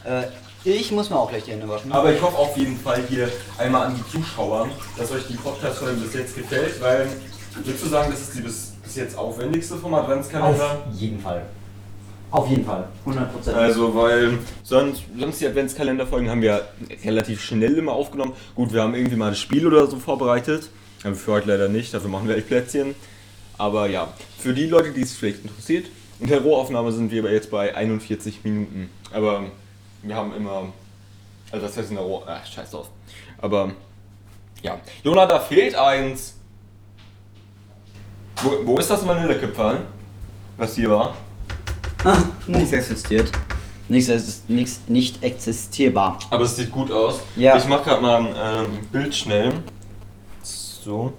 [0.05, 0.23] Äh,
[0.65, 1.91] ich muss mir auch gleich die Hände waschen.
[1.91, 5.99] Aber ich hoffe auf jeden Fall hier einmal an die Zuschauer, dass euch die Podcast-Folge
[6.01, 7.07] bis jetzt gefällt, weil
[7.55, 10.83] würdest du sagen, das ist die bis, bis jetzt aufwendigste vom Adventskalender?
[10.89, 11.45] Auf jeden Fall.
[12.31, 12.87] Auf jeden Fall.
[13.05, 13.53] 100%.
[13.53, 16.67] Also, weil sonst, sonst die Adventskalenderfolgen haben wir
[17.05, 18.33] relativ schnell immer aufgenommen.
[18.55, 20.69] Gut, wir haben irgendwie mal das Spiel oder so vorbereitet.
[21.03, 22.95] Aber für heute leider nicht, dafür machen wir echt Plätzchen.
[23.57, 25.87] Aber ja, für die Leute, die es vielleicht interessiert,
[26.19, 28.89] in der Rohaufnahme sind wir aber jetzt bei 41 Minuten.
[29.11, 29.43] Aber
[30.01, 30.71] wir haben immer.
[31.51, 32.23] Also, das heißt in der Roh.
[32.25, 32.89] Ach, scheiß drauf.
[33.39, 33.71] Aber
[34.61, 34.79] ja.
[35.03, 36.35] Jona, da fehlt eins.
[38.41, 39.81] Wo, wo ist das Vanillekipferl?
[40.57, 41.15] Was hier war?
[42.03, 43.31] Ah, nichts existiert.
[43.89, 46.19] Nichts, ist nichts nicht existierbar.
[46.29, 47.19] Aber es sieht gut aus.
[47.35, 47.57] Ja.
[47.57, 49.53] Ich mache gerade mal ein ähm, Bild schnell.
[50.41, 51.13] So.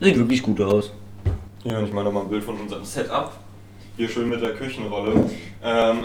[0.00, 0.90] Sieht wirklich gut aus.
[1.64, 3.32] Hier, ich mache nochmal ein Bild von unserem Setup.
[3.96, 5.30] Hier schön mit der Küchenrolle.
[5.62, 6.04] Ähm,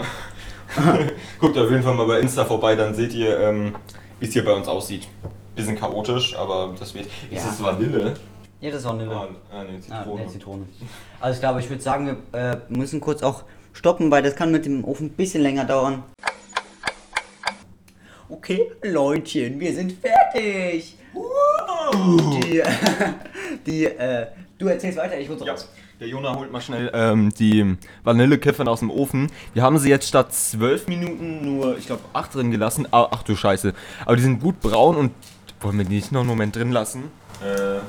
[1.40, 3.74] guckt auf jeden Fall mal bei Insta vorbei, dann seht ihr, ähm,
[4.20, 5.06] wie es hier bei uns aussieht.
[5.54, 7.06] Bisschen chaotisch, aber das wird.
[7.06, 7.44] Ist Ja.
[7.44, 8.14] das Vanille?
[8.60, 10.22] Ja, das ist auch eine Ah, ah nee, Ah, Zitrone.
[10.22, 10.66] nee, Zitrone.
[11.20, 13.42] Also ich glaube, ich würde sagen, wir äh, müssen kurz auch
[13.72, 16.04] stoppen, weil das kann mit dem Ofen ein bisschen länger dauern.
[18.30, 20.96] Okay, Leutchen, wir sind fertig.
[22.44, 22.62] Die,
[23.66, 24.26] die, äh,
[24.60, 25.68] du erzählst weiter, ich hol's Ja, raus.
[25.98, 29.30] der Jona holt mal schnell ähm, die Vanillekiffern aus dem Ofen.
[29.54, 32.86] Wir haben sie jetzt statt 12 Minuten nur, ich glaube, 8 drin gelassen.
[32.92, 33.72] Ah, ach du Scheiße.
[34.04, 35.12] Aber die sind gut braun und
[35.60, 37.04] wollen wir die nicht noch einen Moment drin lassen?
[37.42, 37.80] Äh,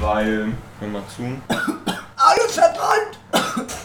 [0.00, 0.48] weil,
[0.80, 1.22] hör mal zu.
[2.16, 3.18] Alles verbrannt!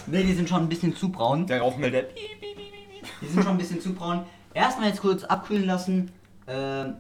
[0.08, 1.48] ne, die sind schon ein bisschen zu braun.
[1.48, 2.04] Der Rauchmelder.
[3.22, 4.26] Die sind schon ein bisschen zu braun.
[4.54, 6.12] Erstmal jetzt kurz abkühlen lassen.
[6.48, 6.96] Ähm,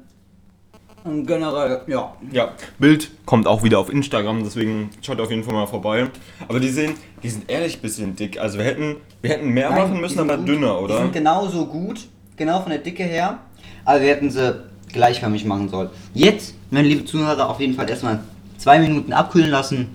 [1.03, 2.13] und generell, ja.
[2.31, 6.07] Ja, Bild kommt auch wieder auf Instagram, deswegen schaut auf jeden Fall mal vorbei.
[6.47, 8.39] Aber die sehen, die sind ehrlich ein bisschen dick.
[8.39, 10.47] Also wir hätten, wir hätten mehr Nein, machen die müssen, aber gut.
[10.47, 10.97] dünner, Die oder?
[10.99, 12.01] sind genauso gut,
[12.37, 13.39] genau von der Dicke her.
[13.85, 15.89] Aber wir hätten sie gleichförmig machen sollen.
[16.13, 18.19] Jetzt, meine liebe Zuhörer, auf jeden Fall erstmal
[18.57, 19.87] zwei Minuten abkühlen lassen.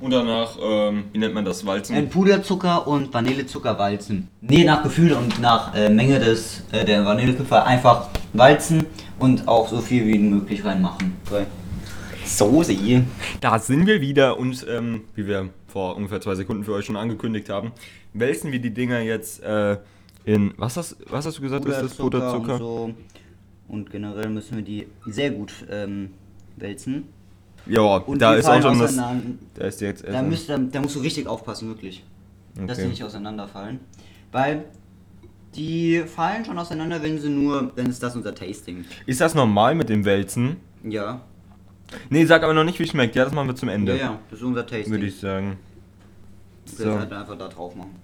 [0.00, 1.96] Und danach, ähm, wie nennt man das, Walzen?
[1.96, 4.28] In Puderzucker und Vanillezucker walzen.
[4.42, 8.84] Nee, nach Gefühl und nach äh, Menge des, äh, der Vanillekipferl einfach walzen
[9.18, 11.14] und auch so viel wie möglich reinmachen.
[12.24, 12.76] Soße.
[13.40, 16.96] Da sind wir wieder und ähm, wie wir vor ungefähr zwei Sekunden für euch schon
[16.96, 17.72] angekündigt haben,
[18.12, 19.78] wälzen wir die Dinger jetzt äh,
[20.24, 22.54] in, was hast, was hast du gesagt, ist das Puderzucker?
[22.54, 22.94] Und, so.
[23.68, 26.10] und generell müssen wir die sehr gut ähm,
[26.56, 27.04] wälzen.
[27.66, 28.96] Ja, da ist auch schon das,
[29.54, 32.04] da ist jetzt Da, müsst, da, da musst du richtig aufpassen, wirklich.
[32.54, 32.90] Dass die Okay.
[32.90, 33.80] nicht auseinanderfallen.
[34.30, 34.66] Weil
[35.56, 38.84] die fallen schon auseinander, wenn sie nur, wenn es das unser Tasting.
[39.06, 40.56] Ist das normal mit dem Wälzen?
[40.82, 41.20] Ja.
[42.10, 43.14] Nee, sag aber noch nicht, wie es schmeckt.
[43.14, 44.90] Ja, das machen wir zum Ja, Ende, ja, das ist unser Tasting.
[44.92, 45.56] würde ich sagen.
[46.76, 46.98] Wir So.
[46.98, 47.94] halt einfach da drauf machen.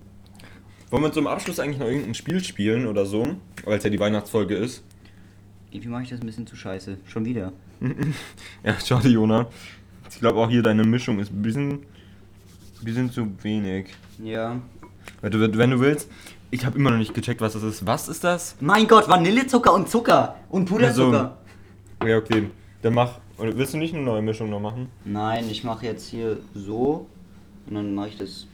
[0.90, 3.36] Wollen wir zum Abschluss eigentlich noch irgendein Spiel spielen oder so?
[3.64, 4.82] Weil es ja die Weihnachtsfolge ist.
[5.70, 6.98] Irgendwie mache ich das ein bisschen zu scheiße.
[7.06, 7.52] Schon wieder.
[8.64, 9.46] Ja, schade, Jona.
[10.10, 11.78] Ich glaube auch hier deine Mischung ist ein bisschen
[12.82, 13.86] Die sind zu wenig.
[14.22, 14.60] Ja.
[15.22, 16.10] Wenn du, wenn du willst,
[16.50, 17.86] ich habe immer noch nicht gecheckt, was das ist.
[17.86, 18.56] Was ist das?
[18.60, 21.38] Mein Gott, Vanillezucker und Zucker und Puderzucker.
[22.04, 22.50] Ja, okay.
[22.82, 23.18] Dann mach.
[23.38, 24.90] Oder willst du nicht eine neue Mischung noch machen?
[25.04, 27.06] Nein, ich mache jetzt hier so
[27.66, 28.46] und dann mache ich das.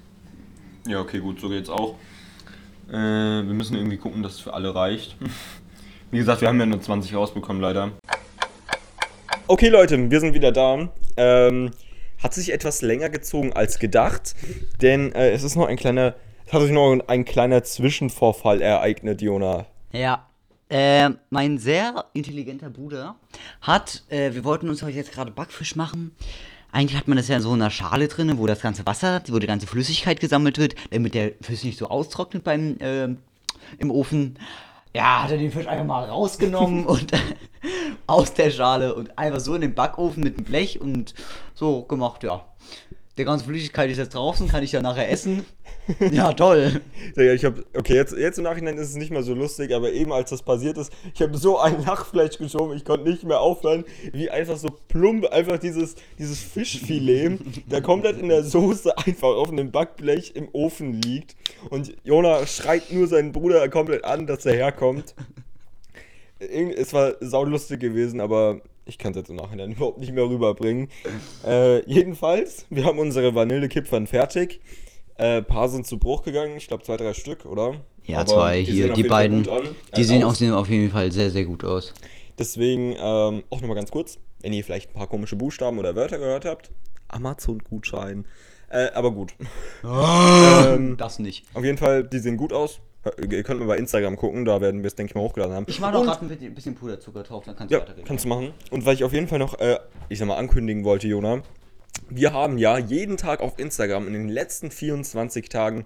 [0.86, 1.96] Ja, okay, gut, so geht's auch.
[2.88, 5.16] Äh, wir müssen irgendwie gucken, dass es für alle reicht.
[6.10, 7.92] Wie gesagt, wir haben ja nur 20 rausbekommen, leider.
[9.48, 10.88] Okay, Leute, wir sind wieder da.
[11.16, 11.72] Ähm,
[12.22, 14.34] hat sich etwas länger gezogen als gedacht,
[14.80, 16.14] denn äh, es ist noch ein kleiner,
[16.46, 19.66] es hat sich noch ein kleiner Zwischenvorfall ereignet, Jona.
[19.92, 20.26] Ja.
[20.68, 23.16] Äh, mein sehr intelligenter Bruder
[23.60, 26.14] hat, äh, wir wollten uns heute jetzt gerade Backfisch machen.
[26.72, 29.38] Eigentlich hat man das ja in so einer Schale drin, wo das ganze Wasser, wo
[29.38, 33.08] die ganze Flüssigkeit gesammelt wird, damit der Fisch nicht so austrocknet beim äh,
[33.78, 34.38] im Ofen.
[34.92, 37.12] Ja, hat er den Fisch einfach mal rausgenommen und
[38.06, 41.14] aus der Schale und einfach so in den Backofen mit dem Blech und
[41.54, 42.44] so gemacht, ja.
[43.16, 45.46] Der ganze Flüssigkeit ist jetzt draußen, kann ich ja nachher essen.
[46.12, 46.82] Ja, toll.
[47.16, 49.92] Ja, ich habe, okay, jetzt, jetzt im Nachhinein ist es nicht mehr so lustig, aber
[49.92, 53.40] eben als das passiert ist, ich habe so ein Lachfleisch geschoben, ich konnte nicht mehr
[53.40, 57.38] aufhören, wie einfach so plump einfach dieses, dieses Fischfilet,
[57.70, 61.36] der komplett in der Soße einfach auf einem Backblech im Ofen liegt
[61.70, 65.14] und Jona schreit nur seinen Bruder komplett an, dass er herkommt.
[66.38, 70.88] Es war saulustig gewesen, aber ich kann es jetzt im Nachhinein überhaupt nicht mehr rüberbringen.
[71.44, 74.60] Äh, jedenfalls, wir haben unsere Vanillekipfern fertig.
[75.18, 77.74] Äh, paar sind zu Bruch gegangen, ich glaube zwei, drei Stück, oder?
[78.04, 79.44] Ja, Aber zwei die hier, die beiden,
[79.96, 80.32] die Äh, sehen aus.
[80.32, 81.94] auf, sehen auf jeden Fall sehr, sehr gut aus.
[82.38, 86.18] Deswegen ähm, auch nochmal ganz kurz, wenn ihr vielleicht ein paar komische Buchstaben oder Wörter
[86.18, 86.70] gehört habt,
[87.08, 88.26] Amazon-Gutschein.
[88.68, 89.32] Äh, aber gut.
[89.84, 91.44] ähm, Das nicht.
[91.54, 92.80] auf jeden Fall, die sehen gut aus.
[93.30, 95.64] Ihr könnt mal bei Instagram gucken, da werden wir es, denke ich mal, hochgeladen haben.
[95.68, 98.04] Ich mache noch gerade ein bisschen Puderzucker drauf, dann kannst du Ja, weiterreden.
[98.06, 98.52] kannst du machen.
[98.70, 99.78] Und weil ich auf jeden Fall noch, äh,
[100.08, 101.42] ich sag mal, ankündigen wollte, Jona,
[102.08, 105.84] wir haben ja jeden Tag auf Instagram in den letzten 24 Tagen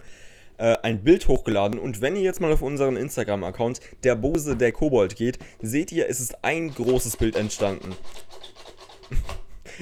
[0.58, 1.78] äh, ein Bild hochgeladen.
[1.78, 6.08] Und wenn ihr jetzt mal auf unseren Instagram-Account, der Bose der Kobold geht, seht ihr,
[6.08, 7.94] es ist ein großes Bild entstanden.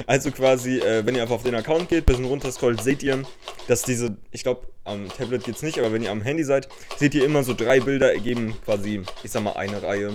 [0.07, 3.23] Also quasi, äh, wenn ihr einfach auf den Account geht, bisschen runterscrollt, seht ihr,
[3.67, 7.15] dass diese, ich glaube, am Tablet geht's nicht, aber wenn ihr am Handy seid, seht
[7.15, 10.13] ihr immer so drei Bilder ergeben quasi, ich sag mal, eine Reihe.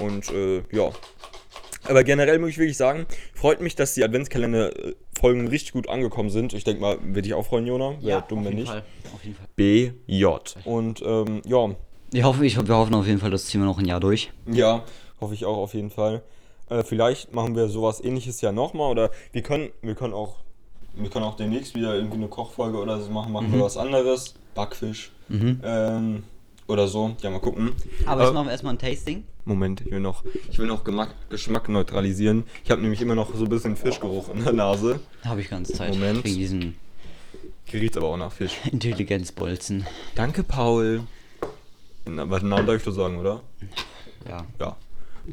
[0.00, 0.90] Und äh, ja.
[1.86, 6.54] Aber generell muss ich wirklich sagen, freut mich, dass die Adventskalender-Folgen richtig gut angekommen sind.
[6.54, 8.02] Ich denke mal, würde dich auch freuen, Jona.
[8.02, 8.70] Wäre dumm, auf wenn jeden nicht.
[8.70, 8.84] Fall.
[9.14, 9.46] Auf jeden Fall.
[9.56, 10.26] BJ.
[10.64, 11.68] Und ähm, ja,
[12.12, 14.32] Ich hoffe, ich, wir hoffen auf jeden Fall, das ziehen wir noch ein Jahr durch.
[14.46, 14.82] ja,
[15.20, 16.22] hoffe ich auch auf jeden Fall.
[16.68, 20.36] Äh, vielleicht machen wir sowas ähnliches ja nochmal oder wir können, wir können auch,
[20.94, 24.34] wir können auch demnächst wieder irgendwie eine Kochfolge oder so machen, machen wir was anderes.
[24.54, 25.10] Backfisch.
[25.30, 26.22] Ähm,
[26.66, 27.14] oder so.
[27.22, 27.72] Ja, mal gucken.
[28.06, 29.24] Aber Äh, jetzt machen wir erstmal ein Tasting.
[29.44, 32.44] Moment, ich will noch, ich will noch Gemack, Geschmack neutralisieren.
[32.64, 35.00] Ich habe nämlich immer noch so ein bisschen Fischgeruch in der Nase.
[35.24, 35.92] Habe ich ganz Zeit.
[35.92, 36.24] Moment.
[36.24, 36.74] Wegen diesen
[37.72, 38.56] riecht aber auch nach Fisch.
[38.70, 39.86] Intelligenzbolzen.
[40.14, 41.02] Danke, Paul.
[42.06, 43.40] Na, was den Namen darf ich doch sagen, oder?
[44.28, 44.44] Ja.
[44.60, 44.76] Ja.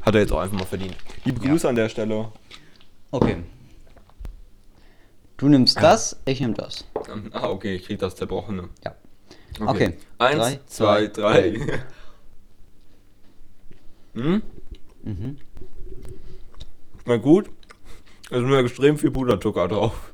[0.01, 0.95] Hat er jetzt auch einfach mal verdient.
[1.25, 1.51] Liebe Ja.
[1.51, 2.31] Grüße an der Stelle.
[3.11, 3.43] Okay.
[5.37, 6.85] Du nimmst das, ich nehm das.
[7.31, 8.69] Ah, okay, ich krieg das Zerbrochene.
[8.85, 8.95] Ja.
[9.59, 9.97] Okay.
[10.17, 11.83] Eins, Drei, zwei, zwei, drei.
[14.13, 14.41] hm?
[15.03, 15.37] Mhm.
[17.03, 17.49] Schmeckt gut.
[18.29, 20.13] Es ist nur extrem viel Puderzucker drauf.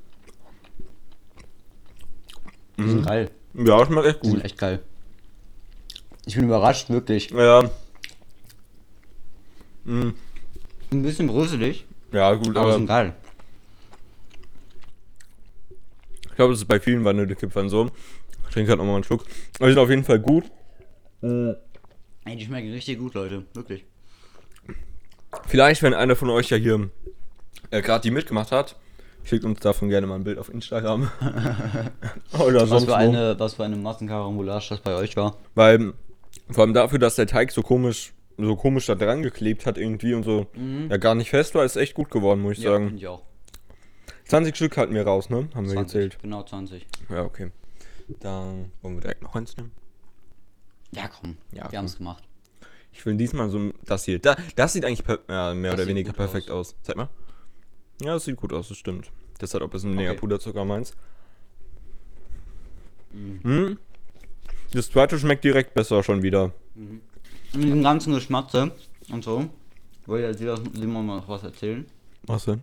[2.78, 2.90] Die Mhm.
[2.90, 3.32] sind geil.
[3.54, 4.46] Ja, schmeckt echt Die sind gut.
[4.46, 4.82] echt geil.
[6.26, 7.30] Ich bin überrascht, wirklich.
[7.32, 7.70] Ja.
[9.88, 10.14] Mhm.
[10.92, 13.14] Ein bisschen bröselig, Ja, gut, aber aber geil.
[16.30, 17.90] ich glaube, das ist bei vielen Vanillekipfern so.
[18.48, 19.26] Ich trinke halt nochmal einen Schluck.
[19.60, 20.46] Aber die sind auf jeden Fall gut.
[21.22, 23.46] Ey, die schmecken richtig gut, Leute.
[23.54, 23.86] Wirklich.
[25.48, 26.90] Vielleicht, wenn einer von euch ja hier
[27.72, 28.76] äh, gerade die mitgemacht hat,
[29.24, 31.10] schickt uns davon gerne mal ein Bild auf Instagram.
[32.40, 32.96] Oder Was sonst für wo.
[32.96, 35.38] eine, was für eine Massenkarambolage das bei euch war.
[35.56, 35.94] Weil,
[36.50, 40.14] vor allem dafür, dass der Teig so komisch, so komisch da dran geklebt hat irgendwie
[40.14, 40.48] und so
[40.90, 42.96] ja gar nicht fest war, ist echt gut geworden, muss ich Ja, sagen.
[42.98, 43.24] ich auch.
[44.26, 45.48] 20 Stück hatten wir raus, ne?
[45.56, 46.18] Haben wir 20, gezählt.
[46.22, 46.86] Genau 20.
[47.10, 47.52] Ja, okay.
[48.20, 49.72] Dann wollen wir direkt noch eins nehmen.
[50.92, 51.38] Ja, komm.
[51.52, 52.24] Ja, wir haben es gemacht.
[52.92, 54.20] Ich will diesmal so das hier.
[54.20, 56.76] Da, das sieht eigentlich per, ja, mehr Das oder weniger perfekt aus.
[56.82, 57.10] Zeig mal.
[58.02, 59.12] Ja, das sieht gut aus, das stimmt.
[59.40, 60.20] Das hat auch ein bisschen weniger Okay.
[60.20, 60.94] Puderzucker meins.
[63.12, 63.78] Mhm.
[64.74, 66.54] Das zweite schmeckt direkt besser schon wieder.
[67.58, 68.72] Mit dem ganzen Geschmatze
[69.12, 69.50] und so.
[70.06, 71.86] Wollte ich dir lieber mal noch was erzählen?
[72.24, 72.62] Was denn?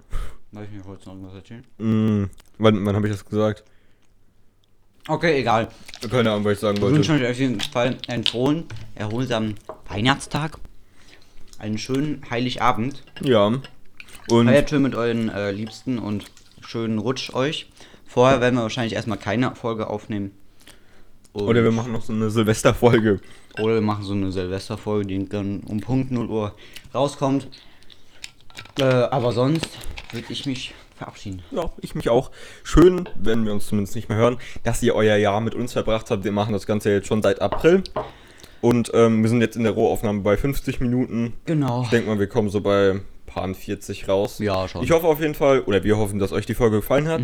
[0.52, 1.64] Weiß ich nicht, wolltest du noch was erzählen?
[1.78, 2.30] Mhm.
[2.58, 3.64] Wann, wann habe ich das gesagt?
[5.08, 5.68] Okay, egal.
[6.08, 6.96] Keine Ahnung, was ich sagen Ich wollte.
[6.96, 8.64] wünsche euch auf jeden Fall einen frohen,
[8.94, 9.56] erholsamen
[9.88, 10.58] Weihnachtstag.
[11.58, 13.02] Einen schönen Heiligabend.
[13.20, 13.46] Ja.
[14.30, 16.24] Und Feiert schön mit euren äh, Liebsten und
[16.60, 17.68] schönen Rutsch euch.
[18.06, 20.30] Vorher werden wir wahrscheinlich erstmal keine Folge aufnehmen.
[21.34, 23.20] Und- Oder wir machen noch so eine Silvesterfolge.
[23.60, 26.54] Oder wir machen so eine Silvesterfolge, die dann um Punkt 0 Uhr
[26.94, 27.48] rauskommt.
[28.78, 29.68] Äh, aber sonst
[30.12, 31.42] würde ich mich verabschieden.
[31.50, 32.30] Ja, ich mich auch.
[32.62, 36.10] Schön, wenn wir uns zumindest nicht mehr hören, dass ihr euer Jahr mit uns verbracht
[36.10, 36.24] habt.
[36.24, 37.82] Wir machen das Ganze jetzt schon seit April.
[38.60, 41.34] Und ähm, wir sind jetzt in der Rohaufnahme bei 50 Minuten.
[41.46, 41.82] Genau.
[41.82, 44.38] Ich denke mal, wir kommen so bei paar 40 raus.
[44.38, 44.84] Ja, schon.
[44.84, 47.20] Ich hoffe auf jeden Fall, oder wir hoffen, dass euch die Folge gefallen hat.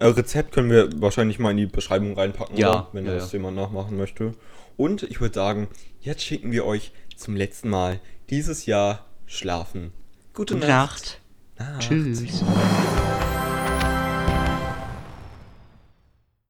[0.00, 2.88] Äh, Rezept können wir wahrscheinlich mal in die Beschreibung reinpacken, Ja, oder?
[2.92, 3.38] wenn ja, das ja.
[3.38, 4.34] jemand nachmachen möchte.
[4.78, 5.68] Und ich würde sagen,
[6.00, 9.92] jetzt schicken wir euch zum letzten Mal dieses Jahr schlafen.
[10.32, 11.20] Gute, Gute Nacht.
[11.58, 11.80] Nacht.
[11.80, 12.42] Tschüss.